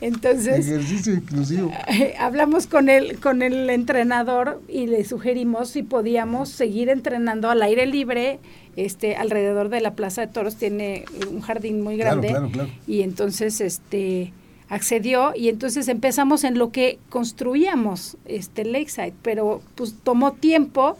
Entonces, 0.00 0.66
ejercicio 0.66 1.14
inclusivo. 1.14 1.72
Eh, 1.88 2.14
hablamos 2.18 2.66
con 2.66 2.88
el, 2.88 3.18
con 3.20 3.42
el 3.42 3.70
entrenador 3.70 4.60
y 4.68 4.86
le 4.86 5.04
sugerimos 5.04 5.70
si 5.70 5.82
podíamos 5.82 6.50
seguir 6.50 6.90
entrenando 6.90 7.50
al 7.50 7.62
aire 7.62 7.86
libre. 7.86 8.38
Este, 8.74 9.16
alrededor 9.16 9.68
de 9.68 9.82
la 9.82 9.94
Plaza 9.94 10.22
de 10.22 10.28
Toros 10.28 10.56
tiene 10.56 11.04
un 11.30 11.42
jardín 11.42 11.82
muy 11.82 11.98
grande. 11.98 12.28
Claro, 12.28 12.48
claro, 12.48 12.66
claro. 12.66 12.80
Y 12.86 13.02
entonces, 13.02 13.60
este 13.60 14.32
accedió 14.72 15.34
y 15.36 15.50
entonces 15.50 15.86
empezamos 15.88 16.44
en 16.44 16.56
lo 16.56 16.72
que 16.72 16.98
construíamos 17.10 18.16
este 18.24 18.64
Lakeside, 18.64 19.12
pero 19.20 19.60
pues 19.74 19.94
tomó 20.02 20.32
tiempo 20.32 20.96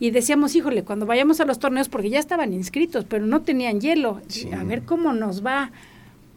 y 0.00 0.10
decíamos, 0.10 0.54
híjole, 0.54 0.82
cuando 0.82 1.06
vayamos 1.06 1.40
a 1.40 1.44
los 1.44 1.58
torneos, 1.58 1.88
porque 1.88 2.10
ya 2.10 2.18
estaban 2.18 2.52
inscritos, 2.52 3.04
pero 3.08 3.26
no 3.26 3.42
tenían 3.42 3.80
hielo, 3.80 4.20
a 4.52 4.64
ver 4.64 4.82
cómo 4.82 5.12
nos 5.12 5.44
va. 5.44 5.70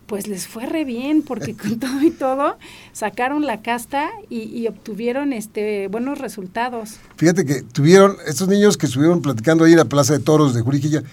Pues 0.05 0.27
les 0.27 0.47
fue 0.47 0.65
re 0.65 0.85
bien, 0.85 1.21
porque 1.21 1.53
con 1.53 1.79
todo 1.81 2.01
y 2.01 2.11
todo 2.11 2.57
sacaron 2.93 3.45
la 3.45 3.61
casta 3.61 4.09
y, 4.29 4.65
obtuvieron 4.67 5.33
este 5.33 5.89
buenos 5.89 6.19
resultados. 6.19 6.95
Fíjate 7.17 7.43
que 7.43 7.61
tuvieron, 7.61 8.15
estos 8.25 8.47
niños 8.47 8.77
que 8.77 8.85
estuvieron 8.85 9.21
platicando 9.21 9.65
ahí 9.65 9.73
en 9.73 9.79
la 9.79 9.85
Plaza 9.85 10.13
de 10.13 10.19
Toros 10.19 10.53
de 10.53 10.61
Juriquilla, 10.61 11.03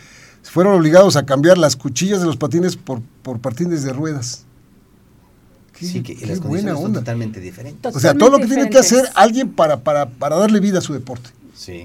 fueron 0.44 0.74
obligados 0.74 1.16
a 1.16 1.26
cambiar 1.26 1.58
las 1.58 1.74
cuchillas 1.74 2.20
de 2.20 2.26
los 2.26 2.36
patines 2.36 2.76
por, 2.76 3.00
por 3.22 3.40
patines 3.40 3.82
de 3.82 3.92
ruedas. 3.92 4.44
sí, 5.72 6.02
que 6.04 6.14
las 6.26 6.38
condiciones 6.38 6.78
son 6.78 6.92
totalmente 6.92 7.40
diferentes. 7.40 7.96
o 7.96 7.98
sea, 7.98 8.14
todo 8.14 8.30
lo 8.30 8.38
que 8.38 8.46
tiene 8.46 8.70
que 8.70 8.78
hacer 8.78 9.06
alguien 9.16 9.50
para, 9.50 9.80
para, 9.80 10.08
para 10.08 10.36
darle 10.36 10.60
vida 10.60 10.78
a 10.78 10.82
su 10.82 10.92
deporte. 10.92 11.30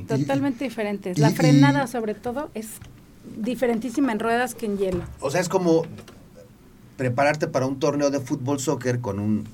Totalmente 0.07 0.63
diferentes. 0.63 1.17
La 1.19 1.29
frenada, 1.29 1.87
sobre 1.87 2.15
todo, 2.15 2.49
es 2.53 2.67
diferentísima 3.37 4.11
en 4.11 4.19
ruedas 4.19 4.55
que 4.55 4.65
en 4.65 4.77
hielo. 4.77 5.03
O 5.19 5.29
sea, 5.29 5.41
es 5.41 5.49
como 5.49 5.83
prepararte 6.97 7.47
para 7.47 7.65
un 7.65 7.79
torneo 7.79 8.09
de 8.09 8.19
fútbol 8.19 8.59
soccer 8.59 8.99
con 8.99 9.19
un 9.19 9.45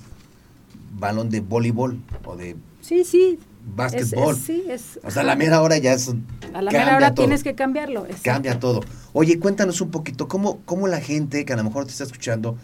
balón 0.93 1.29
de 1.29 1.41
voleibol 1.41 1.99
o 2.25 2.35
de 2.35 2.55
sí 2.81 3.03
sí 3.03 3.37
básquetbol. 3.75 4.35
sí, 4.35 4.63
es, 4.69 4.99
o 5.03 5.11
sea, 5.11 5.23
a 5.23 5.25
la 5.25 5.35
mera 5.35 5.61
hora 5.61 5.77
ya 5.77 5.93
es 5.93 6.09
a 6.53 6.61
la 6.61 6.71
mera 6.71 6.95
hora 6.95 7.13
tienes 7.13 7.43
que 7.43 7.53
cambiarlo. 7.53 8.07
Cambia 8.23 8.59
todo. 8.59 8.81
Oye, 9.13 9.39
cuéntanos 9.39 9.81
un 9.81 9.91
poquito 9.91 10.27
cómo 10.27 10.59
cómo 10.65 10.87
la 10.87 11.01
gente 11.01 11.45
que 11.45 11.53
a 11.53 11.55
lo 11.55 11.63
mejor 11.63 11.85
te 11.85 11.91
está 11.91 12.03
escuchando 12.03 12.57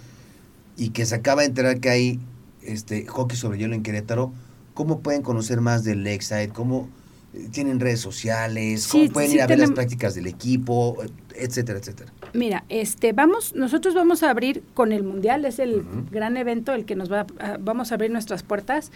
y 0.77 0.89
que 0.89 1.05
se 1.05 1.15
acaba 1.15 1.41
de 1.41 1.47
enterar 1.49 1.79
que 1.79 1.89
hay 1.89 2.19
este 2.61 3.05
hockey 3.05 3.37
sobre 3.37 3.59
hielo 3.59 3.75
en 3.75 3.83
Querétaro, 3.83 4.31
cómo 4.73 5.01
pueden 5.01 5.21
conocer 5.21 5.61
más 5.61 5.83
del 5.83 6.03
Lakeside, 6.03 6.49
cómo 6.49 6.89
tienen 7.51 7.79
redes 7.79 8.01
sociales, 8.01 8.87
cómo 8.87 9.09
pueden 9.09 9.31
ir 9.31 9.41
a 9.41 9.47
ver 9.47 9.59
las 9.59 9.71
prácticas 9.71 10.15
del 10.15 10.27
equipo, 10.27 10.97
etcétera, 11.35 11.79
etcétera. 11.79 12.11
Mira, 12.33 12.65
este, 12.69 13.13
vamos, 13.13 13.55
nosotros 13.55 13.93
vamos 13.93 14.23
a 14.23 14.29
abrir 14.29 14.63
con 14.73 14.91
el 14.91 15.03
mundial, 15.03 15.45
es 15.45 15.59
el 15.59 15.83
gran 16.11 16.37
evento 16.37 16.73
el 16.73 16.85
que 16.85 16.95
nos 16.95 17.11
va, 17.11 17.25
a, 17.39 17.57
vamos 17.59 17.91
a 17.91 17.95
abrir 17.95 18.11
nuestras 18.11 18.43
puertas. 18.43 18.91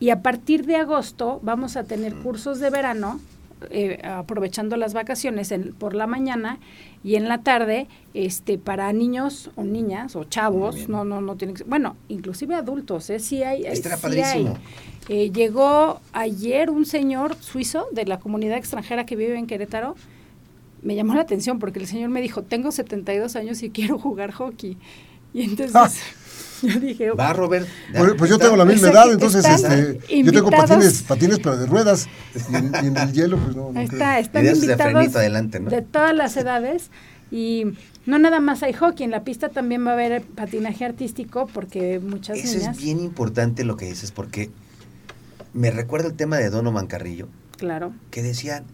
Y 0.00 0.10
a 0.10 0.22
partir 0.22 0.66
de 0.66 0.76
agosto 0.76 1.40
vamos 1.42 1.76
a 1.76 1.84
tener 1.84 2.14
cursos 2.14 2.60
de 2.60 2.70
verano 2.70 3.20
eh, 3.70 4.00
aprovechando 4.04 4.76
las 4.76 4.94
vacaciones 4.94 5.50
en, 5.52 5.72
por 5.72 5.94
la 5.94 6.06
mañana 6.06 6.58
y 7.02 7.16
en 7.16 7.28
la 7.28 7.42
tarde 7.42 7.86
este 8.14 8.58
para 8.58 8.92
niños 8.92 9.50
o 9.56 9.64
niñas 9.64 10.16
o 10.16 10.24
chavos 10.24 10.88
no 10.88 11.04
no 11.04 11.20
no 11.20 11.36
tienen 11.36 11.56
que 11.56 11.64
bueno 11.64 11.96
inclusive 12.08 12.54
adultos 12.54 13.10
¿eh? 13.10 13.18
sí 13.18 13.42
hay, 13.42 13.66
Estará 13.66 13.96
padrísimo. 13.96 14.56
Eh, 15.08 15.30
llegó 15.30 16.00
ayer 16.12 16.70
un 16.70 16.86
señor 16.86 17.36
suizo 17.40 17.86
de 17.92 18.04
la 18.06 18.18
comunidad 18.18 18.58
extranjera 18.58 19.06
que 19.06 19.16
vive 19.16 19.38
en 19.38 19.46
Querétaro 19.46 19.96
me 20.82 20.94
llamó 20.94 21.14
la 21.14 21.22
atención 21.22 21.58
porque 21.58 21.80
el 21.80 21.86
señor 21.86 22.10
me 22.10 22.20
dijo 22.20 22.42
tengo 22.42 22.70
72 22.72 23.34
años 23.36 23.62
y 23.62 23.70
quiero 23.70 23.98
jugar 23.98 24.32
hockey 24.32 24.76
y 25.32 25.42
entonces. 25.42 26.02
Yo 26.62 26.80
dije, 26.80 27.10
va 27.10 27.32
Robert. 27.32 27.66
Pues, 28.16 28.30
yo 28.30 28.38
tengo 28.38 28.56
la 28.56 28.64
misma 28.64 28.88
edad, 28.88 29.12
entonces 29.12 29.44
este, 29.44 29.98
yo 30.22 30.32
tengo 30.32 30.50
patines, 30.50 31.02
patines 31.02 31.38
pero 31.38 31.56
de 31.56 31.66
ruedas 31.66 32.08
y 32.50 32.54
en, 32.56 32.96
el 32.96 33.12
hielo 33.12 33.38
pues 33.38 33.56
no. 33.56 33.72
no 33.72 33.80
está, 33.80 34.18
están 34.18 34.46
invitados 34.46 35.12
de, 35.12 35.18
adelante, 35.18 35.60
¿no? 35.60 35.70
de 35.70 35.82
todas 35.82 36.14
las 36.14 36.36
edades 36.36 36.90
y 37.30 37.64
no 38.06 38.18
nada 38.18 38.40
más 38.40 38.62
hay 38.62 38.72
hockey, 38.72 39.04
en 39.04 39.10
la 39.10 39.24
pista 39.24 39.50
también 39.50 39.86
va 39.86 39.90
a 39.90 39.94
haber 39.94 40.22
patinaje 40.22 40.84
artístico 40.84 41.48
porque 41.52 42.00
muchas 42.00 42.38
Eso 42.38 42.70
es 42.70 42.78
bien 42.78 43.00
importante 43.00 43.64
lo 43.64 43.76
que 43.76 43.86
dices 43.86 44.12
porque 44.12 44.50
me 45.52 45.70
recuerda 45.70 46.08
el 46.08 46.14
tema 46.14 46.36
de 46.36 46.50
Dono 46.50 46.72
Mancarrillo. 46.72 47.28
Claro. 47.56 47.92
Que 48.10 48.22
decían, 48.22 48.64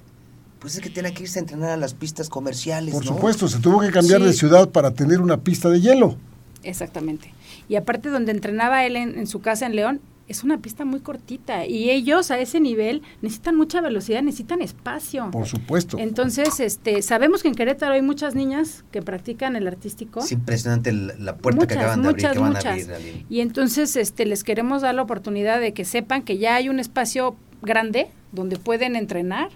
pues 0.61 0.77
es 0.77 0.81
que 0.81 0.90
tiene 0.90 1.12
que 1.12 1.25
irse 1.25 1.38
a 1.38 1.42
entrenar 1.42 1.70
a 1.70 1.77
las 1.77 1.94
pistas 1.94 2.29
comerciales. 2.29 2.94
Por 2.94 3.05
supuesto, 3.05 3.49
se 3.49 3.59
tuvo 3.59 3.81
que 3.81 3.90
cambiar 3.90 4.23
de 4.23 4.33
ciudad 4.33 4.70
para 4.70 4.92
tener 4.92 5.20
una 5.20 5.40
pista 5.40 5.68
de 5.68 5.81
hielo. 5.81 6.16
Exactamente. 6.62 7.35
Y 7.68 7.77
aparte 7.77 8.09
donde 8.09 8.33
entrenaba 8.33 8.85
él 8.85 8.96
en, 8.96 9.27
su 9.27 9.40
casa 9.40 9.66
en 9.66 9.77
León, 9.77 10.00
es 10.27 10.42
una 10.42 10.59
pista 10.59 10.87
muy 10.87 11.00
cortita 11.00 11.66
y 11.66 11.90
ellos 11.90 12.31
a 12.31 12.38
ese 12.38 12.59
nivel 12.59 13.03
necesitan 13.20 13.57
mucha 13.57 13.83
velocidad, 13.83 14.22
necesitan 14.22 14.62
espacio. 14.62 15.31
Por 15.31 15.46
supuesto. 15.46 15.98
Entonces, 15.98 16.61
este, 16.61 17.03
sabemos 17.03 17.42
que 17.42 17.48
en 17.48 17.55
Querétaro 17.55 17.92
hay 17.92 18.00
muchas 18.00 18.35
niñas 18.35 18.85
que 18.90 19.03
practican 19.03 19.55
el 19.55 19.66
artístico. 19.66 20.20
Es 20.20 20.33
impresionante 20.33 20.92
la 20.92 21.37
puerta 21.37 21.66
que 21.66 21.74
acaban 21.74 22.03
de 22.03 22.09
abrir, 22.09 22.31
que 22.31 22.38
van 22.38 22.57
a 22.57 22.59
abrir. 22.59 23.27
Y 23.29 23.40
entonces, 23.40 23.96
este, 23.96 24.24
les 24.24 24.44
queremos 24.44 24.81
dar 24.81 24.94
la 24.94 25.03
oportunidad 25.03 25.61
de 25.61 25.74
que 25.74 25.85
sepan 25.85 26.22
que 26.22 26.38
ya 26.38 26.55
hay 26.55 26.70
un 26.70 26.81
espacio 26.81 27.37
grande 27.61 28.09
donde 28.33 28.57
pueden 28.57 28.96
entrenar 28.96 29.50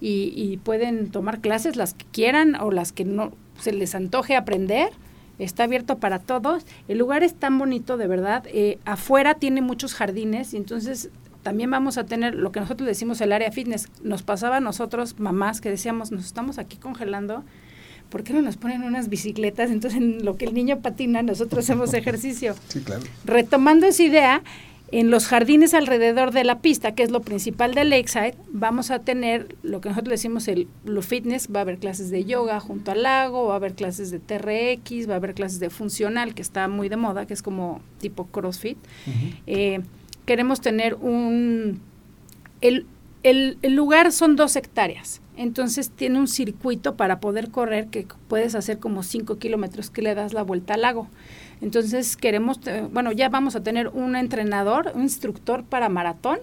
y, 0.00 0.32
y 0.36 0.58
pueden 0.58 1.10
tomar 1.10 1.40
clases 1.40 1.74
las 1.74 1.94
que 1.94 2.04
quieran 2.12 2.54
o 2.54 2.70
las 2.70 2.92
que 2.92 3.04
no 3.04 3.32
se 3.58 3.72
les 3.72 3.94
antoje 3.94 4.36
aprender 4.36 4.90
está 5.38 5.64
abierto 5.64 5.98
para 5.98 6.18
todos. 6.18 6.64
El 6.88 6.98
lugar 6.98 7.22
es 7.22 7.34
tan 7.34 7.58
bonito, 7.58 7.96
de 7.96 8.06
verdad. 8.06 8.44
Eh, 8.46 8.78
afuera 8.84 9.34
tiene 9.34 9.60
muchos 9.60 9.94
jardines 9.94 10.54
y 10.54 10.56
entonces 10.56 11.10
también 11.42 11.70
vamos 11.70 11.98
a 11.98 12.04
tener 12.04 12.34
lo 12.34 12.52
que 12.52 12.60
nosotros 12.60 12.86
decimos 12.86 13.20
el 13.20 13.32
área 13.32 13.52
fitness. 13.52 13.88
Nos 14.02 14.22
pasaba 14.22 14.56
a 14.56 14.60
nosotros, 14.60 15.18
mamás, 15.18 15.60
que 15.60 15.70
decíamos, 15.70 16.10
nos 16.10 16.24
estamos 16.24 16.58
aquí 16.58 16.76
congelando. 16.76 17.44
¿Por 18.08 18.22
qué 18.22 18.32
no 18.32 18.42
nos 18.42 18.56
ponen 18.56 18.82
unas 18.82 19.08
bicicletas? 19.08 19.70
Entonces, 19.70 20.00
en 20.00 20.24
lo 20.24 20.36
que 20.36 20.44
el 20.44 20.54
niño 20.54 20.80
patina, 20.80 21.22
nosotros 21.22 21.64
hacemos 21.64 21.94
ejercicio. 21.94 22.54
Sí, 22.68 22.80
claro. 22.80 23.02
Retomando 23.24 23.86
esa 23.86 24.02
idea, 24.02 24.42
en 24.90 25.10
los 25.10 25.26
jardines 25.26 25.74
alrededor 25.74 26.30
de 26.30 26.44
la 26.44 26.60
pista, 26.60 26.94
que 26.94 27.02
es 27.02 27.10
lo 27.10 27.20
principal 27.20 27.74
de 27.74 27.84
Lakeside, 27.84 28.34
vamos 28.50 28.90
a 28.90 29.00
tener 29.00 29.56
lo 29.62 29.80
que 29.80 29.88
nosotros 29.88 30.10
decimos 30.10 30.46
el 30.46 30.68
lo 30.84 31.02
fitness, 31.02 31.48
va 31.52 31.60
a 31.60 31.62
haber 31.62 31.78
clases 31.78 32.10
de 32.10 32.24
yoga 32.24 32.60
junto 32.60 32.92
al 32.92 33.02
lago, 33.02 33.46
va 33.46 33.54
a 33.54 33.56
haber 33.56 33.74
clases 33.74 34.10
de 34.10 34.18
TRX, 34.18 35.08
va 35.08 35.14
a 35.14 35.16
haber 35.16 35.34
clases 35.34 35.58
de 35.58 35.70
funcional, 35.70 36.34
que 36.34 36.42
está 36.42 36.68
muy 36.68 36.88
de 36.88 36.96
moda, 36.96 37.26
que 37.26 37.34
es 37.34 37.42
como 37.42 37.80
tipo 37.98 38.26
CrossFit. 38.26 38.78
Eh, 39.46 39.80
queremos 40.26 40.60
tener 40.60 40.94
un... 40.94 41.80
El, 42.60 42.86
el, 43.22 43.58
el 43.62 43.74
lugar 43.74 44.12
son 44.12 44.36
dos 44.36 44.54
hectáreas, 44.54 45.22
entonces 45.36 45.90
tiene 45.90 46.18
un 46.18 46.28
circuito 46.28 46.94
para 46.94 47.20
poder 47.20 47.50
correr 47.50 47.88
que 47.88 48.06
puedes 48.28 48.54
hacer 48.54 48.78
como 48.78 49.02
5 49.02 49.38
kilómetros 49.38 49.90
que 49.90 50.02
le 50.02 50.14
das 50.14 50.34
la 50.34 50.42
vuelta 50.42 50.74
al 50.74 50.82
lago. 50.82 51.08
Entonces 51.64 52.18
queremos, 52.18 52.60
bueno, 52.92 53.10
ya 53.10 53.30
vamos 53.30 53.56
a 53.56 53.62
tener 53.62 53.88
un 53.88 54.16
entrenador, 54.16 54.92
un 54.94 55.04
instructor 55.04 55.64
para 55.64 55.88
maratón, 55.88 56.38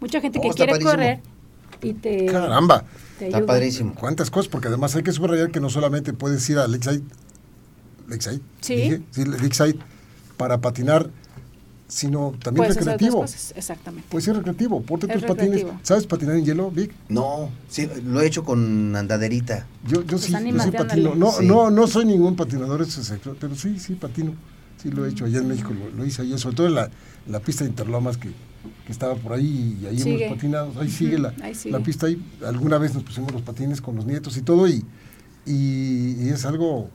mucha 0.00 0.22
gente 0.22 0.40
que 0.40 0.48
oh, 0.48 0.54
quiere 0.54 0.80
correr 0.80 1.20
y 1.82 1.92
te... 1.92 2.24
Caramba. 2.24 2.84
está 3.20 3.44
padrísimo. 3.44 3.94
¿Cuántas 3.94 4.30
cosas? 4.30 4.48
Porque 4.48 4.68
además 4.68 4.96
hay 4.96 5.02
que 5.02 5.12
subrayar 5.12 5.50
que 5.50 5.60
no 5.60 5.68
solamente 5.68 6.14
puedes 6.14 6.48
ir 6.48 6.58
a 6.58 6.66
Lakeside, 6.66 7.02
Lakeside, 8.08 8.40
sí, 8.62 9.04
sí 9.10 9.24
Lakeside, 9.26 9.76
para 10.38 10.62
patinar 10.62 11.10
sino 11.86 12.32
también 12.42 12.72
recreativo. 12.72 13.22
exactamente. 13.54 14.08
Puede 14.08 14.24
ser 14.24 14.36
recreativo, 14.36 14.80
ponte 14.80 15.06
tus 15.06 15.22
patines. 15.24 15.66
¿Sabes 15.82 16.06
patinar 16.06 16.36
en 16.36 16.46
hielo, 16.46 16.70
Vic? 16.70 16.94
No, 17.10 17.50
sí, 17.68 17.86
lo 18.06 18.22
he 18.22 18.26
hecho 18.26 18.42
con 18.42 18.96
andaderita. 18.96 19.66
Yo, 19.86 20.00
yo 20.00 20.16
pues 20.16 20.22
sí, 20.22 20.32
yo 20.32 20.60
sí 20.62 20.70
patino. 20.70 21.14
No, 21.14 21.42
no, 21.42 21.70
no 21.70 21.86
soy 21.86 22.06
ningún 22.06 22.36
patinador, 22.36 22.86
pero 23.38 23.54
sí, 23.54 23.78
sí, 23.78 23.96
patino. 23.96 24.32
Sí, 24.82 24.90
lo 24.90 25.06
he 25.06 25.10
hecho 25.10 25.24
allá 25.24 25.38
en 25.38 25.48
México, 25.48 25.72
lo, 25.96 26.04
hice 26.04 26.22
allá, 26.22 26.38
sobre 26.38 26.56
todo 26.56 26.66
en 26.66 26.74
la, 26.74 26.90
la 27.28 27.40
pista 27.40 27.62
de 27.64 27.70
Interlomas 27.70 28.16
que, 28.16 28.30
que, 28.84 28.92
estaba 28.92 29.14
por 29.14 29.32
ahí 29.34 29.78
y 29.80 29.86
ahí 29.86 30.02
hemos 30.02 30.34
patinado. 30.34 30.72
Ahí 30.80 30.90
sigue, 30.90 31.18
la, 31.18 31.32
la 31.66 31.80
pista 31.80 32.06
ahí. 32.06 32.20
Alguna 32.44 32.78
vez 32.78 32.94
nos 32.94 33.04
pusimos 33.04 33.32
los 33.32 33.42
patines 33.42 33.80
con 33.80 33.94
los 33.94 34.06
nietos 34.06 34.36
y 34.36 34.42
todo 34.42 34.66
y, 34.66 34.84
y, 35.46 36.28
es 36.28 36.44
algo 36.44 36.90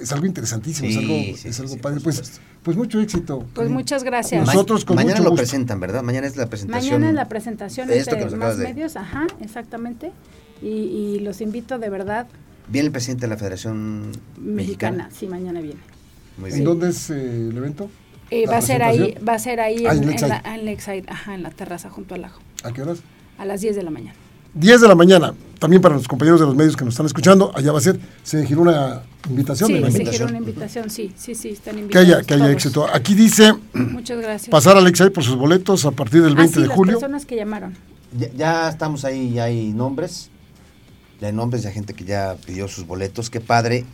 es 0.00 0.12
algo 0.12 0.26
interesantísimo, 0.26 0.88
es 0.88 0.96
algo, 0.96 1.14
es 1.14 1.60
algo 1.60 1.76
padre. 1.78 2.00
Pues 2.00 2.40
pues 2.66 2.76
mucho 2.76 3.00
éxito. 3.00 3.46
Pues 3.54 3.70
muchas 3.70 4.02
gracias. 4.02 4.44
Nosotros 4.44 4.84
con 4.84 4.96
Mañana 4.96 5.20
lo 5.20 5.32
presentan, 5.36 5.78
¿verdad? 5.78 6.02
Mañana 6.02 6.26
es 6.26 6.36
la 6.36 6.48
presentación. 6.48 6.94
Mañana 6.94 7.10
es 7.10 7.14
la 7.14 7.28
presentación 7.28 7.86
de 7.86 7.98
esto 8.00 8.16
más 8.36 8.56
medios, 8.56 8.96
ajá, 8.96 9.28
exactamente. 9.40 10.10
Y, 10.60 11.20
los 11.20 11.40
invito 11.40 11.78
de 11.78 11.88
verdad. 11.88 12.26
¿Viene 12.66 12.86
el 12.86 12.92
presidente 12.92 13.26
de 13.26 13.28
la 13.28 13.36
Federación 13.36 14.10
Mexicana? 14.36 15.08
Sí, 15.16 15.28
mañana 15.28 15.60
viene. 15.60 15.78
¿En 16.44 16.64
dónde 16.64 16.90
es 16.90 17.10
eh, 17.10 17.48
el 17.50 17.56
evento? 17.56 17.90
Eh, 18.30 18.46
va 18.46 18.56
a 18.58 18.62
ser 18.62 18.82
ahí, 18.82 19.14
va 19.26 19.34
a 19.34 19.38
ser 19.38 19.60
ahí 19.60 19.86
ah, 19.86 19.92
en, 19.94 20.02
en, 20.10 20.28
la, 20.28 20.42
en, 20.44 21.08
ajá, 21.10 21.34
en 21.34 21.42
la 21.42 21.50
terraza 21.50 21.90
junto 21.90 22.14
al 22.14 22.22
lago. 22.22 22.36
¿A 22.64 22.72
qué 22.72 22.82
horas? 22.82 22.98
A 23.38 23.44
las 23.44 23.60
10 23.60 23.76
de 23.76 23.82
la 23.82 23.90
mañana. 23.90 24.14
10 24.54 24.80
de 24.80 24.88
la 24.88 24.94
mañana, 24.94 25.34
también 25.58 25.82
para 25.82 25.94
los 25.96 26.08
compañeros 26.08 26.40
de 26.40 26.46
los 26.46 26.56
medios 26.56 26.76
que 26.76 26.84
nos 26.84 26.94
están 26.94 27.04
escuchando, 27.06 27.52
allá 27.54 27.72
va 27.72 27.78
a 27.78 27.82
ser, 27.82 28.00
se 28.22 28.44
giró 28.46 28.62
una 28.62 29.02
invitación. 29.28 29.66
Sí, 29.68 29.74
me 29.74 29.80
se 29.90 29.98
imagino. 29.98 30.12
giró 30.12 30.26
una 30.26 30.38
invitación, 30.38 30.88
sí, 30.90 31.12
sí, 31.14 31.34
sí, 31.34 31.50
están 31.50 31.74
Que 31.74 31.80
invitados. 31.82 32.06
haya, 32.08 32.22
que 32.22 32.34
haya 32.34 32.42
todos. 32.44 32.54
éxito. 32.54 32.86
Aquí 32.92 33.14
dice 33.14 33.52
Muchas 33.74 34.18
gracias. 34.18 34.48
pasar 34.50 34.76
a 34.76 34.80
Alexei 34.80 35.10
por 35.10 35.22
sus 35.24 35.36
boletos 35.36 35.84
a 35.84 35.90
partir 35.90 36.22
del 36.22 36.32
Ah, 36.32 36.36
20 36.36 36.54
sí, 36.54 36.60
de 36.62 36.66
las 36.68 36.76
julio. 36.76 36.94
personas 36.94 37.26
que 37.26 37.36
llamaron. 37.36 37.74
Ya, 38.18 38.28
ya 38.34 38.68
estamos 38.70 39.04
ahí, 39.04 39.34
ya 39.34 39.44
hay 39.44 39.72
nombres. 39.74 40.30
Ya 41.20 41.26
hay 41.28 41.32
nombres, 41.34 41.62
ya 41.62 41.68
hay 41.68 41.74
gente 41.74 41.92
que 41.94 42.04
ya 42.04 42.36
pidió 42.46 42.66
sus 42.66 42.86
boletos. 42.86 43.28
Qué 43.30 43.40
padre. 43.40 43.84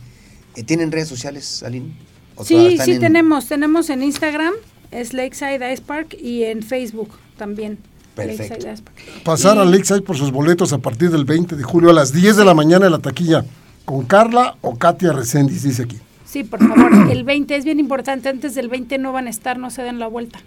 Eh, 0.55 0.63
¿Tienen 0.63 0.91
redes 0.93 1.07
sociales, 1.09 1.61
Aline? 1.63 1.93
¿O 2.35 2.43
Sí, 2.45 2.77
sí 2.83 2.93
en- 2.93 2.99
tenemos. 2.99 3.47
Tenemos 3.47 3.89
en 3.89 4.03
Instagram, 4.03 4.53
es 4.91 5.13
Lakeside 5.13 5.71
Ice 5.73 5.81
Park, 5.85 6.15
y 6.21 6.43
en 6.43 6.63
Facebook 6.63 7.09
también. 7.37 7.77
Perfecto. 8.15 8.43
Lakeside 8.53 8.73
Ice 8.73 8.83
Park. 8.83 8.97
Pasar 9.23 9.55
Y- 9.57 9.59
a 9.59 9.61
Alexei 9.63 10.01
por 10.01 10.17
sus 10.17 10.31
boletos 10.31 10.73
a 10.73 10.77
partir 10.77 11.09
del 11.11 11.25
20 11.25 11.55
de 11.55 11.63
julio 11.63 11.89
a 11.89 11.93
las 11.93 12.13
10 12.13 12.37
de 12.37 12.45
la 12.45 12.53
mañana 12.53 12.85
en 12.85 12.91
la 12.91 12.99
taquilla 12.99 13.43
con 13.85 14.05
Carla 14.05 14.55
o 14.61 14.77
Katia 14.77 15.11
Reséndiz, 15.13 15.63
dice 15.63 15.83
aquí. 15.83 15.97
Sí, 16.25 16.43
por 16.43 16.59
favor, 16.59 16.91
el 17.11 17.23
20 17.23 17.55
es 17.55 17.65
bien 17.65 17.79
importante. 17.79 18.29
Antes 18.29 18.55
del 18.55 18.69
20 18.69 18.97
no 18.97 19.11
van 19.13 19.27
a 19.27 19.29
estar, 19.29 19.57
no 19.59 19.69
se 19.71 19.81
den 19.83 19.99
la 19.99 20.07
vuelta. 20.07 20.39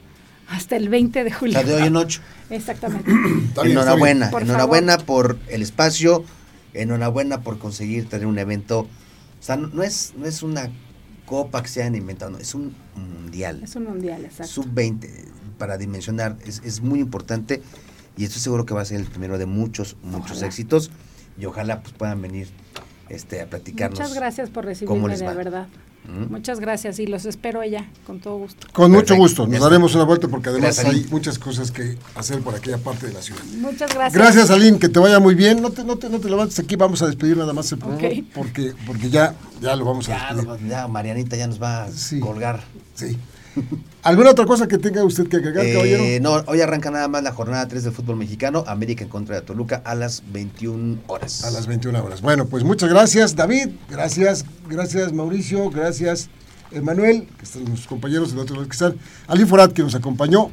Hasta 0.49 0.77
el 0.77 0.89
20 0.89 1.25
de 1.25 1.31
O 1.31 1.35
julio. 1.39 1.55
sea, 1.55 1.65
de 1.65 1.75
hoy 1.75 1.89
en 1.89 1.97
ocho. 1.97 2.21
Exactamente. 2.51 3.11
Está 3.49 3.63
bien, 3.63 3.73
enhorabuena, 3.79 4.31
Por 4.31 4.43
enhorabuena 4.43 4.99
por 4.99 5.39
el 5.49 5.61
espacio, 5.63 6.25
enhorabuena 6.73 7.41
por 7.41 7.59
conseguir 7.59 8.09
tener 8.09 8.27
un 8.27 8.39
evento. 8.39 8.81
O 8.81 8.89
sea, 9.41 9.57
no, 9.57 9.69
no 9.69 9.83
es, 9.83 10.13
no 10.17 10.27
es 10.27 10.43
una 10.45 10.71
copa 11.27 11.63
que 11.63 11.69
se 11.69 11.83
hayan 11.83 11.95
inventado, 11.95 12.31
no, 12.31 12.39
es 12.39 12.55
un 12.55 12.75
mundial. 12.95 13.61
es 13.63 13.77
un 13.77 13.85
mundial, 13.85 14.25
exacto. 14.25 14.53
Sub-20, 14.53 15.09
para 15.59 15.77
dimensionar, 15.77 16.37
es, 16.47 16.63
es 16.65 16.81
muy 16.81 17.01
importante 17.01 17.63
y 18.17 18.25
estoy 18.25 18.41
seguro 18.41 18.65
que 18.65 18.73
va 18.73 18.81
a 18.81 18.85
ser 18.85 19.01
el 19.01 19.07
primero 19.07 19.37
de 19.37 19.47
muchos, 19.47 19.97
muchos 20.03 20.33
Ojalá. 20.33 20.47
éxitos 20.47 20.91
y 21.39 21.45
ojalá 21.45 21.83
pues 21.83 21.93
puedan 21.93 22.23
venir 22.23 22.49
este, 23.09 23.41
a 23.41 23.51
platicarnos. 23.51 23.99
Muchas 23.99 24.15
gracias 24.15 24.51
por 24.51 24.65
recibirme, 24.65 25.17
de 25.17 25.35
verdad. 25.35 25.69
Muchas 26.31 26.61
gracias 26.61 26.99
y 26.99 27.07
los 27.07 27.25
espero 27.25 27.61
allá, 27.61 27.87
con 28.07 28.21
todo 28.21 28.37
gusto. 28.39 28.67
Con 28.73 28.93
mucho 28.93 29.17
gusto, 29.17 29.47
nos 29.47 29.61
daremos 29.61 29.95
una 29.95 30.05
vuelta 30.05 30.29
porque 30.29 30.49
además 30.51 30.77
Gracias, 30.77 30.95
hay 30.95 31.07
muchas 31.11 31.39
cosas 31.39 31.71
que 31.71 31.97
hacer 32.15 32.41
por 32.41 32.55
aquella 32.55 32.79
parte 32.79 33.07
de 33.09 33.13
la 33.13 33.23
ciudad. 33.23 33.43
Muchas 33.59 33.93
gracias. 33.93 34.13
Gracias, 34.15 34.51
Aline, 34.51 34.79
que 34.79 34.89
te 34.89 34.99
vaya 34.99 35.19
muy 35.19 35.35
bien. 35.35 35.61
No 35.61 35.71
te, 35.71 35.85
no 35.85 35.97
te, 35.97 36.09
no 36.09 36.19
te 36.21 36.29
levantes 36.31 36.59
aquí, 36.59 36.77
vamos 36.77 37.03
a 37.03 37.07
despedir 37.07 37.37
nada 37.37 37.53
más 37.53 37.71
el 37.73 37.79
programa 37.79 38.09
porque, 38.35 38.73
porque 38.87 39.11
ya, 39.11 39.35
ya 39.61 39.75
lo 39.77 39.85
vamos 39.85 40.09
a 40.09 40.35
despedir. 40.35 40.69
ya 40.69 40.87
Marianita 40.89 41.37
ya 41.37 41.47
nos 41.47 41.61
va 41.61 41.85
a 41.85 41.91
Sí. 41.91 42.21
colgar. 42.21 42.63
Sí. 42.95 43.17
¿Alguna 44.03 44.31
otra 44.31 44.45
cosa 44.47 44.69
que 44.69 44.79
tenga 44.79 45.03
usted 45.05 45.27
que 45.29 45.37
agregar, 45.37 45.65
Eh, 45.65 45.73
caballero? 45.73 46.23
no, 46.23 46.45
hoy 46.51 46.61
arranca 46.61 46.91
nada 46.91 47.09
más 47.09 47.23
la 47.23 47.33
jornada 47.33 47.67
3 47.67 47.85
del 47.85 47.93
fútbol 47.93 48.17
mexicano, 48.17 48.65
América 48.67 49.03
en 49.03 49.11
contra 49.11 49.35
de 49.37 49.43
Toluca 49.43 49.83
a 49.85 49.95
las 49.95 50.23
21 50.33 50.99
horas. 51.09 51.45
A 51.45 51.51
las 51.51 51.67
21 51.67 52.03
horas. 52.05 52.21
Bueno, 52.23 52.47
pues 52.47 52.63
muchas 52.65 52.89
gracias, 52.91 53.35
David. 53.35 53.69
Gracias, 53.91 54.45
gracias, 54.69 55.13
Mauricio. 55.13 55.71
Gracias, 55.71 56.29
Emanuel, 56.71 57.27
que 57.39 57.45
están 57.45 57.65
los 57.69 57.87
compañeros 57.87 58.31
del 58.31 58.41
otro 58.41 58.57
lado 58.57 58.69
que 58.69 58.73
están. 58.75 58.97
Ali 59.27 59.45
Forat, 59.45 59.73
que 59.73 59.83
nos 59.83 59.95
acompañó. 59.95 60.51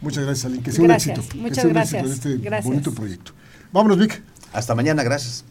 Muchas 0.00 0.24
gracias, 0.24 0.44
Ali. 0.46 0.58
Que 0.60 0.70
sea 0.72 0.84
Gracias, 0.84 1.16
un 1.18 1.22
éxito. 1.22 1.34
que 1.36 1.42
muchas 1.42 1.64
un 1.64 1.72
gracias. 1.72 2.04
éxito 2.06 2.28
de 2.28 2.34
este 2.34 2.44
Gracias. 2.48 2.64
bonito 2.66 2.92
proyecto. 2.92 3.32
Vámonos, 3.72 3.98
Vic. 3.98 4.22
Hasta 4.52 4.74
mañana, 4.74 5.02
gracias. 5.02 5.44